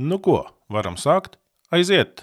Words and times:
Nu 0.00 0.16
ko, 0.16 0.46
varam 0.72 0.94
sākt? 0.96 1.34
Aiziet! 1.68 2.22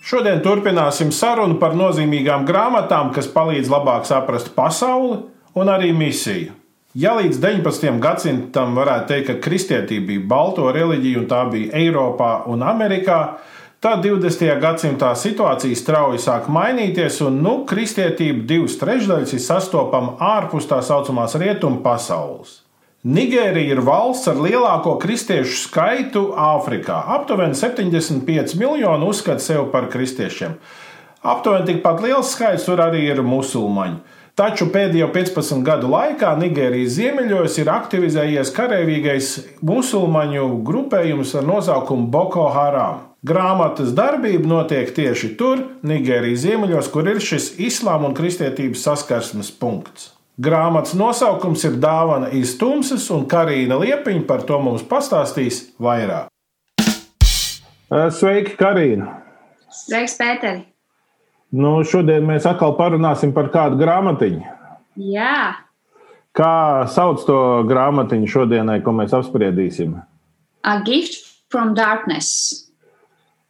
Šodien 0.00 0.40
turpināsim 0.40 1.12
sarunu 1.12 1.58
par 1.60 1.76
nozīmīgām 1.76 2.48
grāmatām, 2.48 3.12
kas 3.12 3.28
palīdz 3.28 3.68
labāk 3.68 4.08
saprast 4.08 4.54
pasauli 4.56 5.20
un 5.52 5.68
arī 5.76 5.92
misiju. 5.92 6.56
Ja 6.96 7.18
līdz 7.20 7.36
19. 7.36 8.00
gadsimtam 8.00 8.72
varētu 8.80 9.12
teikt, 9.12 9.28
ka 9.28 9.40
kristietība 9.44 10.08
bija 10.14 10.28
balto 10.32 10.72
reliģija 10.72 11.20
un 11.20 11.28
tā 11.28 11.44
bija 11.52 11.84
Eiropā 11.84 12.38
un 12.48 12.64
Amerikā, 12.64 13.24
tad 13.82 14.04
20. 14.04 14.44
gadsimtā 14.62 15.08
situācija 15.18 15.74
strauji 15.74 16.20
sāk 16.22 16.46
mainīties, 16.52 17.18
un 17.26 17.40
nu, 17.42 17.54
kristietība 17.66 18.44
divas 18.46 18.76
trešdaļas 18.78 19.34
ir 19.34 19.42
sastopama 19.42 20.14
ārpus 20.22 20.68
tā 20.70 20.78
saucamās 20.86 21.34
rietumu 21.42 21.82
pasaules. 21.82 22.60
Nigērija 23.02 23.74
ir 23.74 23.82
valsts 23.82 24.30
ar 24.30 24.38
lielāko 24.38 24.94
kristiešu 25.02 25.56
skaitu 25.64 26.28
Āfrikā. 26.38 27.00
Aptuveni 27.16 27.58
75 27.58 28.54
miljoni 28.60 29.10
uzskata 29.10 29.42
sevi 29.42 29.66
par 29.74 29.90
kristiešiem. 29.90 30.54
Aptuveni 31.26 31.72
tikpat 31.72 32.06
liels 32.06 32.30
skaits 32.36 32.70
tur 32.70 32.78
arī 32.86 33.08
ir 33.10 33.26
musulmaņi. 33.26 33.98
Taču 34.38 34.70
pēdējo 34.72 35.10
15 35.12 35.66
gadu 35.66 35.90
laikā 35.90 36.36
Nigērijas 36.38 36.94
ziemeļos 37.00 37.58
ir 37.58 37.74
aktivizējies 37.74 38.54
karavīgais 38.54 39.38
musulmaņu 39.66 40.52
grupējums 40.62 41.34
ar 41.42 41.50
nosaukumu 41.50 42.06
Boko 42.14 42.46
Haram. 42.54 43.11
Grāmatas 43.22 43.92
darbība 43.94 44.48
notiek 44.50 44.88
tieši 44.96 45.28
tur, 45.38 45.60
Nigērijas 45.86 46.40
ziemeļos, 46.42 46.88
kur 46.90 47.06
ir 47.06 47.20
šis 47.22 47.52
islāma 47.62 48.08
un 48.08 48.16
kristietības 48.18 48.82
saskarsmes 48.82 49.52
punkts. 49.60 50.08
Grāmatas 50.42 50.96
nosaukums 50.98 51.62
ir 51.68 51.76
Dāvana 51.78 52.32
iz 52.34 52.56
tumsas, 52.58 53.04
un 53.14 53.28
Karina 53.30 53.76
Liepiņa 53.78 54.24
par 54.26 54.42
to 54.48 54.58
mums 54.58 54.82
pastāstīs 54.90 55.68
vairāk. 55.78 56.26
Sveiki, 57.92 58.56
Karina! 58.58 59.06
Sveiks, 59.70 60.18
Pēteri! 60.18 60.64
Nu, 61.54 61.76
šodien 61.86 62.26
mēs 62.26 62.48
atkal 62.48 62.74
parunāsim 62.74 63.30
par 63.36 63.52
kādu 63.54 63.78
grāmatiņu. 63.84 64.42
Jā. 65.12 65.60
Kā 66.34 66.56
sauc 66.90 67.22
to 67.28 67.38
grāmatiņu 67.70 68.34
šodienai, 68.34 68.80
ko 68.82 68.96
mēs 68.98 69.14
apspriedīsim? 69.14 69.94
A 70.66 70.78
Gift 70.82 71.22
from 71.52 71.76
Darkness. 71.78 72.71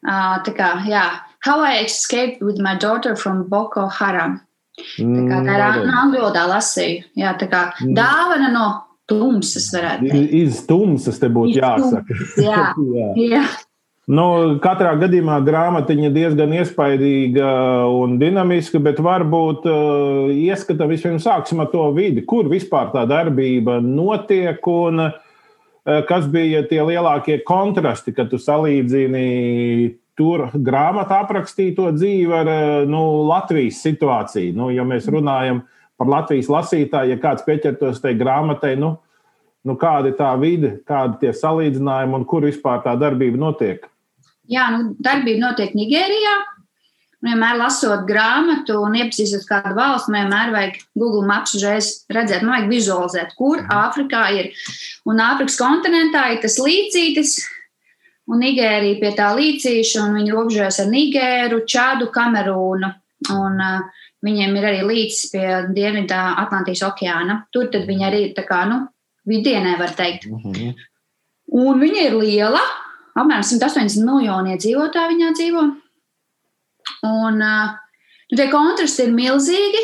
Uh, 0.03 0.39
tā 0.43 0.55
kā, 0.57 0.71
jā. 0.89 1.05
How 1.43 1.61
I 1.63 1.85
Escaped 1.85 2.43
with 2.43 2.59
My 2.59 2.75
Daughter 2.75 3.15
from 3.17 3.45
Boko 3.51 3.87
Haram. 3.87 4.41
Tā 4.79 5.25
kā 5.29 5.41
tā 5.45 5.57
ir 5.59 5.85
no 5.85 5.99
angļu 6.01 6.23
valodā 6.23 6.47
lasīju. 6.49 7.03
Jā, 7.19 7.35
tā 7.39 7.49
kā 7.51 7.67
mm. 7.83 7.93
dāvana 7.99 8.49
no 8.55 8.69
tumsas 9.11 9.69
varētu 9.75 10.09
teikt. 10.09 10.33
Iz 10.39 10.63
tumsas 10.69 11.21
te 11.21 11.29
būtu 11.33 11.59
jāsaka. 11.61 12.17
Jā, 12.49 12.65
jā. 12.97 13.11
jā. 13.37 13.43
Nu, 14.13 14.25
katrā 14.59 14.97
gadījumā 14.99 15.37
grāmatiņa 15.47 16.09
diezgan 16.11 16.51
iespaidīga 16.59 17.51
un 17.95 18.17
dinamiska, 18.19 18.81
bet 18.83 18.99
varbūt 18.99 19.69
uh, 19.71 20.33
ieskata 20.35 20.89
vispirms 20.91 21.23
sāksim 21.29 21.63
ar 21.63 21.71
to 21.71 21.85
vidi, 21.95 22.25
kur 22.27 22.51
vispār 22.51 22.91
tā 22.91 23.05
darbība 23.07 23.79
notiek 23.79 24.67
un 24.73 25.05
uh, 25.05 25.22
kas 26.09 26.29
bija 26.31 26.63
tie 26.71 26.81
lielākie 26.87 27.41
kontrasti, 27.47 28.15
kad 28.17 28.31
tu 28.31 28.39
salīdzini 28.39 29.27
tur 30.19 30.49
grāmatā 30.55 31.23
aprakstīto 31.25 31.89
dzīvi 31.95 32.35
ar 32.37 32.51
uh, 32.51 32.89
nu, 32.89 33.05
Latvijas 33.29 33.81
situāciju. 33.83 34.53
Nu, 34.59 34.69
ja 34.75 34.85
mēs 34.87 35.09
runājam 35.11 35.63
par 35.99 36.11
Latvijas 36.11 36.51
lasītāju, 36.53 37.15
ja 37.15 37.23
kāds 37.23 37.47
pieķertos 37.47 38.03
tai 38.05 38.13
grāmatai, 38.19 38.75
nu, 38.81 38.97
nu, 39.65 39.79
kāda 39.81 40.13
ir 40.13 40.19
tā 40.19 40.35
vide, 40.39 40.77
kādi 40.89 41.25
tie 41.25 41.33
salīdzinājumi 41.39 42.19
un 42.19 42.29
kur 42.29 42.45
vispār 42.45 42.85
tā 42.85 42.95
darbība 43.01 43.41
notiek 43.41 43.89
jā, 44.51 44.69
nu, 44.75 44.93
darbība 45.03 45.49
notiek 45.49 45.77
Nigērijā. 45.77 46.35
Vienmēr 47.23 47.55
lasot 47.61 48.03
grāmatu 48.09 48.81
un 48.83 48.97
iepazīstot 48.99 49.47
kādu 49.47 49.77
valsti, 49.79 50.11
vienmēr 50.17 50.51
vajag 50.55 50.79
Google 50.99 51.23
Maps 51.29 51.55
uzreiz 51.55 51.91
redzēt, 52.11 52.43
man 52.43 52.57
vajag 52.57 52.71
vizualizēt, 52.73 53.35
kur 53.39 53.61
mhm. 53.61 53.75
Āfrikā 53.79 54.23
ir. 54.41 54.53
Un 55.07 55.23
Āfrikas 55.23 55.59
kontinentā 55.61 56.29
ir 56.33 56.43
tas 56.43 56.59
līcītis, 56.59 57.37
un 58.27 58.43
Nigērija 58.43 58.99
pie 59.01 59.13
tā 59.19 59.33
līcīša, 59.39 60.07
un 60.07 60.19
viņi 60.19 60.35
robežojas 60.35 60.81
ar 60.83 60.91
Nigēru, 60.91 61.63
Čādu, 61.69 62.11
Kamerūnu. 62.15 62.91
Un, 63.31 63.61
uh, 63.63 64.07
viņiem 64.27 64.57
ir 64.59 64.69
arī 64.71 64.81
līdzs 64.87 65.29
pie 65.33 65.47
Dienvidā 65.75 66.23
Atlantijas 66.43 66.85
okeāna. 66.87 67.43
Tur 67.55 67.71
viņi 67.73 68.07
arī 68.07 68.23
ir 68.29 68.47
kā, 68.47 68.65
nu, 68.71 68.85
vidienē 69.29 69.77
var 69.79 69.95
teikt. 69.99 70.27
Mm 70.27 70.43
-hmm. 70.43 70.75
Un 71.53 71.81
viņa 71.81 72.07
ir 72.07 72.15
liela, 72.17 72.63
apmēram 73.15 73.43
180 73.45 74.05
miljoni 74.07 74.55
iedzīvotāji 74.55 75.15
viņā 75.15 75.33
dzīvo. 75.39 75.63
Un 77.07 77.43
nu, 77.43 78.37
tie 78.37 78.49
kontrasti 78.53 79.09
ir 79.09 79.17
milzīgi. 79.17 79.83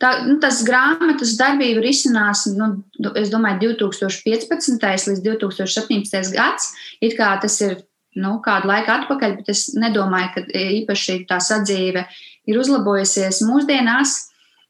Tā, 0.00 0.12
nu, 0.24 0.38
tas 0.40 0.62
grāmatas 0.64 1.34
darbība 1.36 1.82
risinās, 1.84 2.46
nu, 2.56 2.72
es 3.18 3.32
domāju, 3.32 3.74
2015. 3.80 4.80
līdz 5.10 5.22
2017. 5.24 6.32
gads. 6.36 6.70
It 7.04 7.16
kā 7.18 7.32
tas 7.42 7.58
ir 7.64 7.78
nu, 8.16 8.38
kādu 8.44 8.70
laiku 8.70 8.94
atpakaļ, 8.94 9.36
bet 9.40 9.52
es 9.52 9.68
nedomāju, 9.76 10.32
ka 10.34 10.44
īpaši 10.80 11.20
tā 11.28 11.40
sadzīve 11.42 12.06
ir 12.48 12.60
uzlabojusies 12.60 13.42
mūsdienās. 13.46 14.16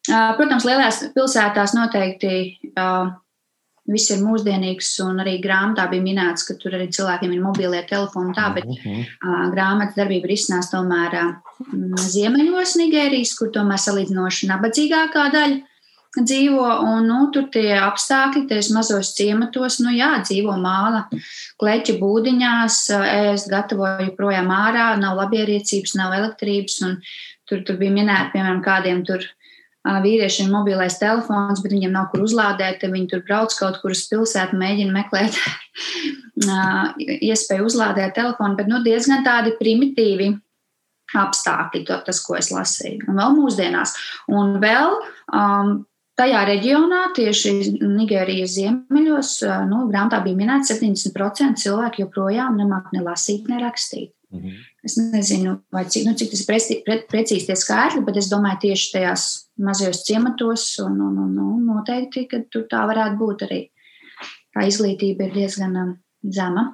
Protams, 0.08 0.66
lielās 0.66 1.02
pilsētās 1.14 1.74
noteikti 1.76 2.32
viss 3.88 4.10
ir 4.12 4.20
mūsdienīgs, 4.22 4.90
un 5.04 5.22
arī 5.22 5.38
grāmatā 5.42 5.86
bija 5.90 6.04
minēts, 6.04 6.44
ka 6.48 6.56
tur 6.60 6.76
arī 6.78 6.90
cilvēkiem 6.92 7.32
ir 7.34 7.42
mobilie 7.44 7.80
telefoni. 7.88 8.34
Tā, 8.36 8.50
bet 8.56 8.68
uh, 8.68 9.46
grāmatas 9.54 9.96
darbība 9.98 10.30
risinās 10.30 10.70
tomēr 10.72 11.16
uh, 11.22 11.32
ziemeļos 12.10 12.76
Nigērijas, 12.82 13.34
kur 13.38 13.50
tomēr 13.54 13.80
salīdzinoši 13.80 14.50
nabadzīgākā 14.52 15.26
daļa 15.34 15.58
dzīvo, 16.18 16.66
un 16.90 17.06
nu, 17.06 17.18
tur 17.34 17.46
tie 17.54 17.76
apstākļi, 17.78 18.46
ties 18.50 18.70
mazos 18.74 19.12
ciematos, 19.14 19.78
nu 19.84 19.92
jā, 19.94 20.10
dzīvo 20.26 20.56
māla, 20.58 21.04
kleķa 21.60 21.96
būdiņās, 22.00 22.78
ēst 23.30 23.50
gatavoju 23.52 24.16
projām 24.18 24.50
ārā, 24.54 24.92
nav 24.98 25.20
labierīcības, 25.22 25.94
nav 26.00 26.16
elektrības, 26.18 26.80
un 26.86 26.96
tur, 27.46 27.62
tur 27.66 27.78
bija 27.78 27.94
minēti, 27.94 28.34
piemēram, 28.34 28.64
kādiem 28.64 29.04
tur 29.06 29.22
vīriešiem 29.84 30.48
ir 30.48 30.52
mobilais 30.52 30.98
telefons, 31.00 31.62
bet 31.64 31.72
viņiem 31.72 31.94
nav 31.94 32.10
kur 32.12 32.24
uzlādēt. 32.26 32.84
Viņi 32.84 33.08
tur 33.12 33.24
brauc 33.26 33.54
kaut 33.56 33.80
kur 33.80 33.94
uz 33.94 34.04
pilsētu, 34.10 34.58
mēģina 34.60 34.92
meklēt 34.92 35.38
iespēju 37.30 37.68
uzlādēt 37.68 38.14
telefonu, 38.18 38.58
bet 38.58 38.68
nu, 38.70 38.82
diezgan 38.84 39.24
tādi 39.26 39.54
primitīvi 39.60 40.34
apstākļi, 41.16 41.84
to, 41.88 41.96
tas, 42.06 42.20
ko 42.22 42.36
es 42.38 42.50
lasīju. 42.54 43.08
Un 43.10 43.18
vēl 43.18 43.38
mūsdienās. 43.38 43.96
Un 44.30 44.58
vēl 44.62 44.94
um, 45.34 45.72
tajā 46.20 46.44
reģionā, 46.46 47.00
tieši 47.16 47.54
Nigērijas 47.80 48.54
ziemeļos, 48.58 49.32
nu, 49.70 49.86
grāmatā 49.90 50.20
bija 50.26 50.38
minēts, 50.38 50.70
70% 50.76 51.64
cilvēku 51.64 52.04
joprojām 52.04 52.60
nemāk 52.60 52.92
ne 52.94 53.04
lasīt, 53.06 53.48
ne 53.50 53.62
rakstīt. 53.64 54.12
Mhm. 54.34 54.60
Es 54.86 54.96
nezinu, 54.96 55.58
cik, 55.92 56.06
nu, 56.08 56.14
cik 56.16 56.32
tas 56.32 56.68
ir 56.72 56.80
pre, 56.86 56.96
precīzi 57.10 57.50
tie 57.50 57.56
skaitļi, 57.58 58.00
bet 58.06 58.16
es 58.16 58.30
domāju, 58.32 58.62
tieši 58.64 58.92
tajās 58.94 59.26
mazajos 59.60 60.04
ciematos, 60.06 60.66
un, 60.80 60.96
un, 61.04 61.18
un, 61.26 61.34
un 61.44 61.66
noteikti, 61.68 62.24
ka 62.30 62.40
tur 62.48 62.64
tā 62.70 62.86
varētu 62.88 63.20
būt 63.20 63.44
arī. 63.48 63.62
Tā 64.56 64.64
izglītība 64.66 65.28
ir 65.28 65.34
diezgan 65.36 65.76
um, 65.78 65.90
zema. 66.24 66.70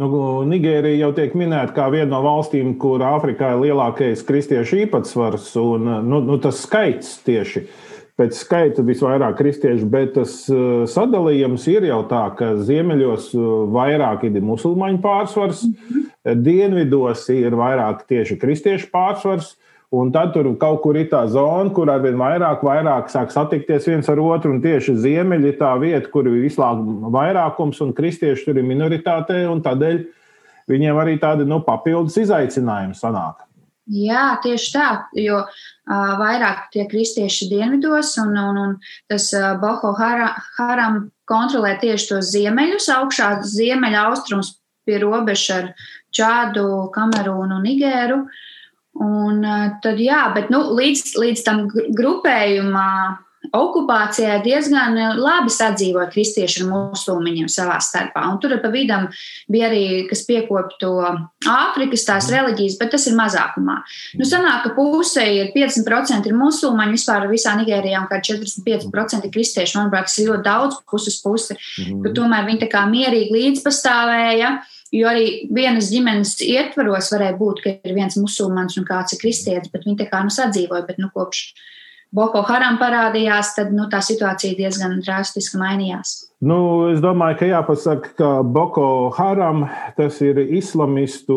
Nu, 0.00 0.08
Nigērija 0.48 1.02
jau 1.02 1.10
tiek 1.16 1.32
minēta 1.36 1.74
kā 1.76 1.88
viena 1.92 2.12
no 2.12 2.20
valstīm, 2.24 2.76
kur 2.80 3.02
Āfrikā 3.04 3.54
ir 3.54 3.64
lielākais 3.66 4.22
kristiešu 4.24 4.84
īpatsvars 4.84 5.50
un 5.60 5.88
nu, 6.06 6.20
nu, 6.24 6.36
tas 6.40 6.60
skaits 6.64 7.18
tieši. 7.26 7.64
Uh, 7.64 7.89
pēc 8.20 8.36
skaita 8.36 8.84
visvairāk 8.84 9.38
kristiešu, 9.38 9.88
bet 9.90 10.14
tas 10.18 10.34
uh, 10.52 10.84
sadalījums 10.90 11.64
ir 11.72 11.88
jau 11.88 12.02
tā, 12.10 12.26
ka 12.36 12.52
ziemeļos 12.60 13.30
uh, 13.38 13.48
vairāk 13.72 14.28
ir 14.28 14.38
musulmaņu 14.44 15.00
pārsvars, 15.04 15.64
-hmm. 15.64 16.44
dienvidos 16.44 17.26
ir 17.32 17.56
vairāk 17.56 18.04
tieši 18.10 18.38
kristiešu 18.40 18.92
pārsvars. 18.92 19.56
Un 19.90 20.12
tad 20.14 20.30
tur 20.30 20.46
kaut 20.54 20.84
kur 20.84 20.94
ir 20.94 21.08
tā 21.10 21.24
zona, 21.26 21.66
kur 21.74 21.90
arvien 21.90 22.14
vairāk, 22.14 22.60
vairāk 22.62 23.08
sāk 23.10 23.32
satikties 23.34 23.88
viens 23.90 24.08
ar 24.08 24.20
otru. 24.22 24.52
Un 24.54 24.60
tieši 24.62 24.94
ziemeļi 24.94 25.50
ir 25.50 25.56
tā 25.58 25.72
vieta, 25.82 26.06
kur 26.12 26.28
ir 26.30 26.44
islāma 26.46 27.10
vairākums 27.10 27.82
un 27.82 27.90
kristieši 27.92 28.44
tur 28.44 28.60
ir 28.62 28.68
minoritātē. 28.68 29.42
Tādēļ 29.66 29.98
viņiem 30.70 31.02
arī 31.02 31.18
tādi 31.18 31.48
nu, 31.48 31.58
papildus 31.66 32.20
izaicinājumi 32.22 32.94
sanāk. 32.94 33.49
Jā, 33.90 34.36
tieši 34.44 34.68
tā, 34.70 34.88
jo 35.18 35.40
uh, 35.42 36.10
vairāk 36.20 36.68
tie 36.70 36.84
kristieši 36.86 37.48
dienvidos, 37.50 38.12
un, 38.22 38.36
un, 38.38 38.58
un 38.62 38.76
tas 39.10 39.26
uh, 39.34 39.56
Boko 39.58 39.90
Haram 39.98 41.00
kontrolē 41.26 41.74
tieši 41.80 42.12
tos 42.12 42.30
ziemeļus, 42.30 42.86
augšā 42.94 43.32
ziemeļa 43.42 44.04
austrums 44.12 44.52
pie 44.86 45.00
robeža 45.02 45.56
ar 45.58 45.66
Čādu, 46.14 46.68
Kamerūnu 46.94 47.58
un 47.58 47.66
Nigēru. 47.66 48.20
Un 49.00 49.44
tad, 49.82 50.00
jā, 50.02 50.22
bet 50.34 50.50
nu, 50.50 50.64
līdz, 50.74 51.14
līdz 51.22 51.42
tam 51.46 51.60
grupējumā 51.70 52.90
okupācijā 53.56 54.36
diezgan 54.44 54.98
labi 55.16 55.50
sadzīvoja 55.52 56.10
kristieši 56.12 56.64
un 56.64 56.72
musulmaņiem 56.74 57.48
savā 57.50 57.78
starpā. 57.82 58.26
Un 58.28 58.38
tur 58.42 58.52
pa 58.60 58.68
vidam 58.72 59.06
bija 59.50 59.70
arī, 59.70 59.84
kas 60.10 60.26
piekopja 60.28 60.76
to 60.82 60.92
Āfrikas 61.48 62.04
tās 62.04 62.28
mhm. 62.28 62.34
reliģijas, 62.36 62.76
bet 62.80 62.92
tas 62.94 63.06
ir 63.08 63.16
mazākumā. 63.18 63.78
Nu, 64.20 64.28
sanāk, 64.28 64.66
ka 64.66 64.74
pusē 64.76 65.24
ir 65.38 65.54
50% 65.54 66.28
ir 66.28 66.36
musulmaņi, 66.36 66.98
vispār 66.98 67.26
visā 67.30 67.56
Nigērijā 67.58 68.02
un 68.02 68.10
kā 68.10 68.20
45% 68.28 69.26
ir 69.26 69.34
kristieši. 69.34 69.78
Manuprāt, 69.80 70.10
tas 70.10 70.18
ir 70.20 70.28
ļoti 70.30 70.46
daudz 70.46 70.82
puses 70.90 71.16
pusi, 71.24 71.56
mm. 71.56 72.04
ka 72.04 72.14
tomēr 72.20 72.46
viņi 72.50 72.62
tā 72.66 72.70
kā 72.76 72.84
mierīgi 72.92 73.34
līdzpastāvēja. 73.38 74.52
Jo 74.90 75.06
arī 75.06 75.26
vienas 75.54 75.86
ģimenes 75.92 76.34
ietvaros 76.42 77.12
varēja 77.14 77.36
būt, 77.38 77.60
ka 77.62 77.74
ir 77.86 77.92
viens 77.94 78.16
musulmanis 78.18 78.74
un 78.80 78.86
kāds 78.88 79.14
ir 79.14 79.20
kristietis, 79.22 79.70
bet 79.70 79.86
viņi 79.86 80.00
tā 80.02 80.08
kā 80.10 80.24
nu 80.26 80.34
sadzīvoja. 80.34 80.82
Bet, 80.88 80.98
nu, 80.98 81.12
kopš 81.14 81.44
Boko 82.10 82.40
Haram 82.42 82.74
parādījās, 82.80 83.52
tad 83.54 83.68
nu, 83.70 83.84
tā 83.90 84.00
situācija 84.02 84.56
diezgan 84.58 84.96
drastiski 84.98 85.60
mainījās. 85.60 86.16
Nu, 86.42 86.56
es 86.90 86.98
domāju, 87.04 87.36
ka 87.38 87.46
jāpasaka, 87.46 88.10
ka 88.18 88.30
Boko 88.42 89.12
Haram 89.14 89.62
tas 89.94 90.18
ir 90.24 90.40
islamistu 90.42 91.36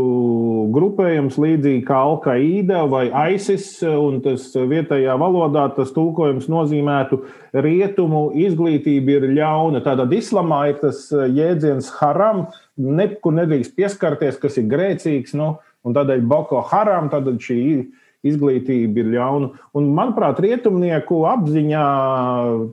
grupējums 0.73 1.37
līdzīgi 1.37 1.83
kā 1.85 1.99
Al-Qaida 2.07 2.87
vai 2.89 3.03
ISIS, 3.35 3.67
un 3.85 4.23
tas 4.25 4.47
vietējā 4.57 5.13
valodā 5.21 5.67
tas 5.77 5.93
tulkojums 5.93 6.49
nozīmētu 6.49 7.21
rietumu 7.53 8.31
izglītība 8.47 9.19
ir 9.19 9.29
ļauna. 9.37 9.83
Tātad 9.85 10.15
islamā 10.17 10.63
ir 10.71 10.81
tas 10.81 11.05
jēdziens 11.11 11.93
haram, 11.99 12.47
nekur 12.81 13.37
nedrīkst 13.37 13.77
pieskarties, 13.77 14.41
kas 14.41 14.57
ir 14.57 14.71
grēcīgs, 14.73 15.37
nu, 15.37 15.59
un 15.85 15.93
tādēļ 15.93 16.25
Boko 16.25 16.65
Haram, 16.71 17.13
tad 17.13 17.29
šī 17.37 17.59
ir 17.75 17.91
izglītība 18.23 19.03
ir 19.03 19.09
ļauna. 19.13 19.49
Un, 19.77 19.89
manuprāt, 19.95 20.39
rietumnieku 20.43 21.23
apziņā 21.29 21.87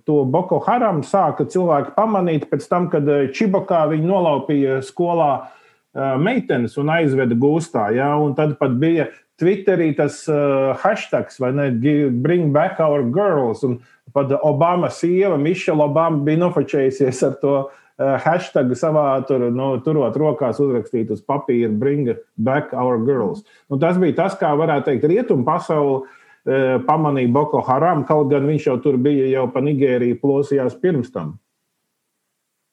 to 0.08 0.22
Boko 0.30 0.60
Haram 0.66 1.02
sāka 1.06 1.46
cilvēki 1.50 1.94
pamanīt 1.96 2.46
pēc 2.50 2.68
tam, 2.70 2.90
kad 2.92 3.08
eh, 3.10 3.26
Čibakā 3.34 3.86
viņi 3.90 4.06
nolaupīja 4.06 4.78
skolā 4.86 5.32
eh, 5.40 6.14
meitenes 6.22 6.78
un 6.80 6.94
aizveda 6.94 7.38
gūstā. 7.38 7.90
Ja? 7.96 8.12
Un 8.22 8.36
tad 8.38 8.56
pat 8.62 8.78
bija 8.80 9.10
Twitterī 9.40 9.94
tas 9.96 10.18
uh, 10.28 10.74
hashtags, 10.82 11.38
vai 11.40 11.48
ne, 11.56 11.70
bring 12.12 12.50
back 12.52 12.76
our 12.84 13.00
girls. 13.00 13.62
Un 13.64 13.78
pat 14.12 14.34
Obama 14.44 14.90
sieva, 14.92 15.38
Mišela 15.40 15.86
Obama, 15.86 16.20
bija 16.26 16.42
nofočējusies 16.42 17.22
ar 17.24 17.38
to 17.40 17.54
Eh, 17.62 17.79
hashtag 18.00 18.72
savā 18.78 19.04
tur, 19.28 19.50
nu, 19.52 19.74
turot 19.84 20.16
rokās 20.16 20.60
uzrakstīt 20.62 21.10
uz 21.12 21.20
papīra, 21.20 21.68
bring 21.68 22.08
back 22.36 22.72
our 22.72 22.98
girls. 23.04 23.44
Nu, 23.68 23.78
tas 23.82 24.00
bija 24.00 24.16
tas, 24.22 24.38
kā 24.40 24.54
varētu 24.56 24.88
teikt, 24.88 25.06
rietumu 25.10 25.44
pasauli 25.44 26.00
eh, 26.48 26.78
pamanīja 26.86 27.32
Boko 27.34 27.60
Haram, 27.66 28.06
kaut 28.08 28.32
gan 28.32 28.48
viņš 28.48 28.70
jau 28.70 28.78
tur 28.80 28.96
bija 28.96 29.28
jau 29.34 29.46
pa 29.52 29.60
Nigēriju 29.64 30.20
plosījās 30.22 30.78
pirms 30.80 31.12
tam. 31.12 31.36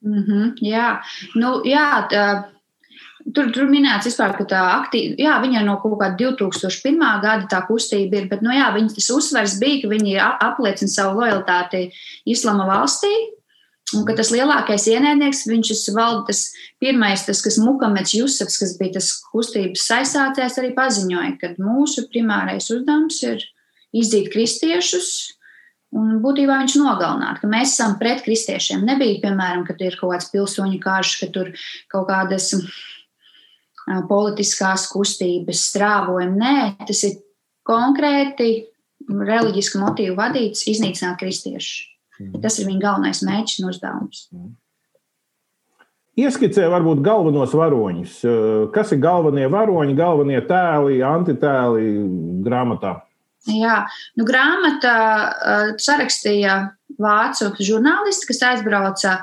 Mm 0.05 0.23
-hmm, 0.23 0.53
jā, 0.61 0.99
nu, 1.35 1.61
jā 1.65 2.07
tā, 2.11 2.25
tur, 3.33 3.51
tur 3.51 3.67
minēts, 3.67 4.07
vispār, 4.07 4.35
ka 4.37 4.45
tā 4.45 4.61
aktīva, 4.77 5.15
jā, 5.19 5.39
viņa 5.41 5.63
no 5.65 5.79
kaut 5.81 5.99
kāda 5.99 6.15
2001. 6.21 6.99
gada 7.21 7.47
tā 7.49 7.63
kustība 7.67 8.21
ir, 8.21 8.29
bet, 8.29 8.41
nu, 8.41 8.53
jā, 8.53 8.69
viņas 8.75 8.95
tas 8.95 9.09
uzsvars 9.09 9.59
bija, 9.59 9.81
ka 9.81 9.87
viņi 9.91 10.19
apliecina 10.21 10.87
savu 10.87 11.19
lojalitāti 11.19 11.89
Islama 12.25 12.67
valstī, 12.69 13.11
Un 13.95 14.03
ka 14.03 14.17
tas 14.17 14.33
lielākais 14.35 14.83
ienaidnieks, 14.91 15.45
viņš 15.47 15.69
ir 15.71 15.95
valdes 15.95 16.41
pirmais, 16.83 17.21
tas, 17.23 17.39
kas 17.43 17.55
Mukamets 17.63 18.11
Jusefs, 18.17 18.57
kas 18.59 18.73
bija 18.79 18.97
tas 18.97 19.13
kustības 19.31 19.85
saistātājs, 19.87 20.57
arī 20.59 20.73
paziņoja, 20.75 21.37
ka 21.39 21.53
mūsu 21.55 22.03
primārais 22.11 22.67
uzdevums 22.73 23.21
ir 23.23 23.45
izdzīt 23.95 24.27
kristiešus, 24.33 25.09
un 25.95 26.19
būtībā 26.19 26.59
viņš 26.59 26.75
nogalināt, 26.81 27.39
ka 27.39 27.47
mēs 27.47 27.77
esam 27.77 27.95
pret 28.01 28.25
kristiešiem. 28.27 28.83
Nebija, 28.89 29.21
piemēram, 29.23 29.63
kad 29.69 29.79
ir 29.79 29.95
kaut 29.95 30.17
kāds 30.17 30.31
pilsoņu 30.35 30.83
karš, 30.83 31.15
ka 31.21 31.31
tur 31.31 31.55
kaut 31.93 32.09
kādas 32.11 32.51
politiskās 34.11 34.89
kustības 34.91 35.63
strāvojumi. 35.71 36.41
Nē, 36.43 36.87
tas 36.89 37.07
ir 37.07 37.21
konkrēti 37.67 38.65
reliģiski 39.07 39.79
motīvu 39.79 40.17
vadīts 40.19 40.67
iznīcināt 40.67 41.21
kristiešus. 41.21 41.85
Mm. 42.19 42.39
Tas 42.43 42.57
ir 42.59 42.69
viņa 42.69 42.81
galvenais 42.83 43.23
mērķis 43.25 43.61
un 43.61 43.69
uzdevums. 43.71 44.23
Mm. 44.33 44.55
Ieskicē 46.17 46.65
varbūt 46.73 47.03
galvenos 47.05 47.51
varoņus. 47.53 48.13
Kas 48.73 48.93
ir 48.95 49.03
galvenie 49.03 49.45
varoņi, 49.53 49.93
galvenie 49.97 50.39
tēli, 50.49 50.97
antitēli 51.05 51.91
grāmatā? 52.45 52.95
Jā, 53.47 53.83
nu, 54.17 54.25
grāmata 54.27 54.93
uh, 54.97 55.73
sarakstīja 55.79 56.57
vācu 56.99 57.51
žurnālisti, 57.61 58.31
kas 58.31 58.41
aizbrauca 58.49 59.19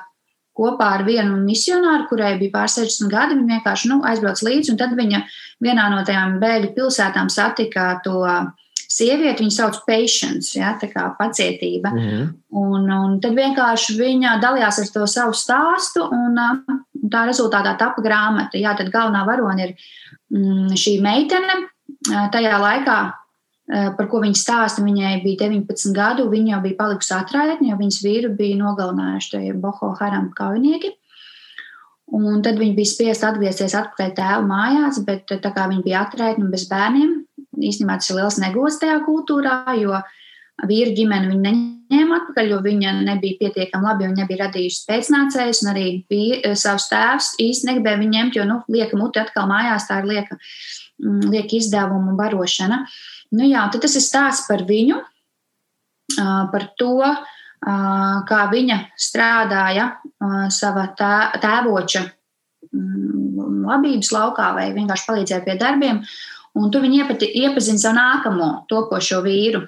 kopā 0.54 0.92
ar 1.00 1.02
vienu 1.04 1.40
misionāru, 1.42 2.06
kurai 2.08 2.36
bija 2.38 2.54
pār 2.54 2.70
60 2.70 3.10
gadi. 3.10 3.36
Viņa 3.40 3.58
vienkārši 3.58 3.90
nu, 3.90 3.98
aizbrauca 4.06 4.46
līdzi, 4.46 4.72
un 4.72 4.80
tad 4.80 4.94
viņa 4.96 5.24
vienā 5.66 5.88
no 5.92 6.04
tajām 6.06 6.38
bēgļu 6.40 6.72
pilsētām 6.78 7.28
satika 7.32 7.90
to 8.06 8.22
uh, 8.22 8.46
sievieti, 8.94 9.42
viņu 9.42 9.54
sauc 9.54 9.80
patience, 9.88 10.52
ja, 10.56 10.74
tā 10.80 10.88
kā 10.92 11.08
pacietība. 11.18 11.90
Mm 11.94 12.06
-hmm. 12.06 12.30
un, 12.62 12.90
un 12.98 13.18
tad 13.20 13.34
vienkārši 13.34 13.98
viņa 13.98 14.38
dalījās 14.42 14.80
ar 14.82 14.92
to 14.94 15.06
savu 15.06 15.34
stāstu, 15.34 16.06
un, 16.06 16.38
un 17.02 17.10
tā 17.10 17.26
rezultātā 17.28 17.76
tapa 17.78 18.02
grāmata. 18.02 18.60
Jā, 18.60 18.76
tad 18.78 18.92
galvenā 18.94 19.26
varone 19.26 19.68
ir 19.68 19.74
mm, 20.30 20.72
šī 20.78 21.00
meitene. 21.02 21.60
Tajā 22.32 22.58
laikā, 22.60 22.98
par 23.96 24.08
ko 24.08 24.20
viņa 24.20 24.36
stāsta, 24.36 24.84
viņai 24.84 25.22
bija 25.24 25.48
19 25.48 25.94
gadu, 25.96 26.28
viņa 26.30 26.54
jau 26.54 26.60
bija 26.66 26.76
palikusi 26.78 27.14
atraitne, 27.16 27.70
jo 27.70 27.76
viņas 27.80 28.02
vīru 28.04 28.34
bija 28.36 28.56
nogalinājuši 28.60 29.30
tie 29.30 29.52
Boho 29.52 29.94
Haram 30.00 30.30
kaujinieki. 30.36 30.92
Un 32.14 32.42
tad 32.44 32.60
viņa 32.60 32.76
bija 32.76 32.90
spiest 32.90 33.24
atgriezties 33.24 33.74
atpakaļ 33.74 34.10
tēva 34.14 34.42
mājās, 34.44 35.00
bet 35.06 35.24
tā 35.26 35.50
kā 35.54 35.64
viņa 35.70 35.82
bija 35.86 36.02
atraitne 36.04 36.44
un 36.44 36.50
bez 36.52 36.66
bērniem, 36.68 37.14
īstenībā 37.58 37.98
tas 38.00 38.10
ir 38.10 38.20
liels 38.20 38.38
negods 38.42 38.80
tajā 38.82 38.98
kultūrā, 39.06 39.62
jo 39.80 39.98
vīru 40.68 40.94
ģimeni 40.94 41.32
viņa 41.32 41.42
neņēma 41.44 42.18
atpakaļ, 42.20 42.50
jo 42.52 42.60
viņa 42.64 42.92
nebija 43.04 43.38
pietiekami 43.40 43.88
labi, 43.88 44.08
viņa 44.08 44.22
nebija 44.22 44.44
radījusi 44.44 44.84
pēcnācējus, 44.88 45.62
un 45.64 45.72
arī 45.72 45.86
bija, 46.10 46.40
eh, 46.42 46.54
savs 46.58 46.88
tēvs 46.92 47.34
īsti 47.42 47.70
negribēja 47.70 48.00
viņu 48.02 48.14
ņemt, 48.16 48.38
jo, 48.38 48.44
nu, 48.48 48.60
lieka 48.68 48.96
muti 48.96 49.20
atkal 49.22 49.48
mājās, 49.50 49.88
tā 49.90 50.00
ir 50.02 50.10
lieka, 50.12 50.38
mm, 51.02 51.30
lieka 51.34 51.58
izdevumu 51.58 52.16
barošana. 52.16 52.84
Nu 53.32 53.44
jā, 53.44 53.70
tad 53.72 53.82
tas 53.82 53.96
ir 53.96 54.04
stāsts 54.04 54.46
par 54.48 54.62
viņu, 54.62 55.02
par 56.52 56.68
to, 56.78 57.00
kā 58.28 58.40
viņa 58.52 58.76
strādāja 59.00 59.86
sava 60.52 60.84
tēvoča 61.40 62.04
mm, 62.68 63.64
labības 63.64 64.12
laukā 64.12 64.50
vai 64.54 64.68
vienkārši 64.76 65.08
palīdzēja 65.08 65.44
pie 65.46 65.56
darbiem. 65.60 66.02
Un 66.54 66.70
tur 66.70 66.84
viņa 66.84 67.02
iepati, 67.02 67.30
iepazina 67.42 67.80
savu 67.82 67.98
nākamo 67.98 68.50
topošo 68.70 69.20
vīru. 69.24 69.64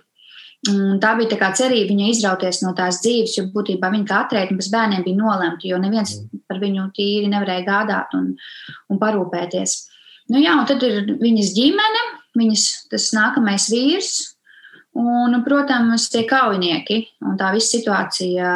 Un 0.70 1.00
tā 1.02 1.12
bija 1.18 1.36
tā 1.38 1.50
cerība 1.54 1.92
viņai 1.92 2.12
izrauties 2.12 2.62
no 2.64 2.72
tās 2.74 3.00
dzīves, 3.02 3.34
jo 3.38 3.44
būtībā 3.54 3.90
viņa 3.92 4.06
kā 4.08 4.20
atrēķina 4.24 4.58
bez 4.58 4.70
bērniem 4.72 5.02
bija 5.04 5.18
nolemta, 5.18 5.66
jo 5.68 5.78
neviens 5.82 6.14
par 6.48 6.58
viņu 6.62 6.88
tīri 6.96 7.28
nevarēja 7.30 7.66
gādāt 7.66 8.14
un, 8.18 8.32
un 8.90 9.02
parūpēties. 9.02 9.76
Nu, 10.32 10.40
jā, 10.42 10.56
un 10.58 10.66
tad 10.66 10.82
ir 10.86 11.12
viņas 11.20 11.52
ģimene, 11.54 12.02
viņas 12.38 12.64
tas 12.90 13.10
nākamais 13.14 13.68
vīrs, 13.70 14.14
un, 14.98 15.36
protams, 15.46 16.08
tie 16.10 16.24
kaujinieki 16.26 17.02
un 17.26 17.36
tā 17.38 17.52
visa 17.54 17.76
situācija, 17.76 18.54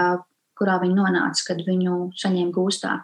kurā 0.59 0.81
viņi 0.83 0.97
nonāca, 0.97 1.47
kad 1.51 1.63
viņu 1.67 2.11
saņēma 2.21 2.55
gūstā. 2.57 2.97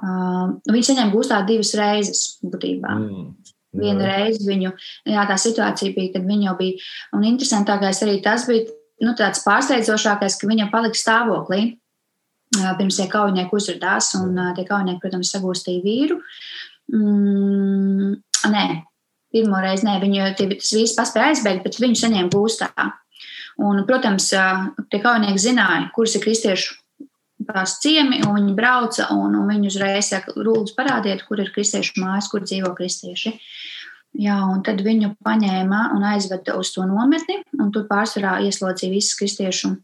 Uh, 0.00 0.54
viņi 0.70 0.86
saņēma 0.92 1.12
gūstā 1.12 1.40
divas 1.48 1.74
reizes 1.76 2.22
būtībā. 2.44 2.94
Mm. 2.96 3.56
Vienu 3.76 4.02
reizi 4.02 4.48
viņu, 4.48 4.72
jā, 5.06 5.24
tā 5.28 5.36
situācija 5.38 5.94
bija, 5.94 6.14
kad 6.16 6.24
viņa 6.26 6.48
jau 6.48 6.56
bija, 6.58 6.88
un 7.14 7.26
interesantākais 7.28 8.02
arī 8.02 8.16
tas 8.24 8.48
bija, 8.48 8.66
nu, 9.06 9.14
tāds 9.18 9.44
pārsteidzošākais, 9.44 10.38
ka 10.40 10.50
viņa 10.50 10.70
palika 10.72 10.98
stāvoklī. 10.98 11.76
Pirms 12.50 12.96
tie 12.98 13.06
kaujinieki 13.06 13.54
uzrādījās, 13.54 14.08
un 14.18 14.34
tie 14.56 14.64
kaujinieki, 14.66 14.98
protams, 15.04 15.30
sagūstīja 15.30 15.84
vīru. 15.84 16.16
Mm, 16.90 18.16
nē, 18.50 18.64
pirmo 19.30 19.60
reizi 19.62 19.86
nē, 19.86 20.00
viņu 20.02 20.32
tas 20.40 20.72
vīrs 20.74 20.96
paspēja 20.98 21.30
aizbēgt, 21.30 21.62
bet 21.68 21.78
viņu 21.78 22.00
saņēma 22.02 22.32
gūstā. 22.34 22.72
Un, 23.60 23.84
protams, 23.86 24.32
tie 24.90 24.98
kaujinieki 25.04 25.44
zināja, 25.46 25.86
kuras 25.94 26.16
ir 26.18 26.26
kristiešu 26.26 26.79
tās 27.54 27.78
ciemi, 27.82 28.20
un 28.26 28.36
viņi 28.38 28.54
brauca, 28.56 29.08
un, 29.14 29.34
un 29.38 29.50
viņi 29.50 29.70
uzreiz 29.70 30.10
saka, 30.12 30.34
lūdzu, 30.36 30.74
parādiet, 30.76 31.24
kur 31.28 31.42
ir 31.42 31.52
kristiešu 31.54 32.00
mājas, 32.02 32.30
kur 32.32 32.44
dzīvo 32.46 32.72
kristieši. 32.78 33.34
Jā, 34.20 34.40
un 34.50 34.64
tad 34.66 34.80
viņu 34.82 35.12
paņēma 35.22 35.82
un 35.94 36.06
aizveda 36.08 36.56
uz 36.58 36.72
to 36.74 36.82
nometni, 36.88 37.38
un 37.60 37.70
tur 37.74 37.86
pārsvarā 37.90 38.40
ieslodzīja 38.46 38.94
visas 38.96 39.18
kristiešu 39.18 39.74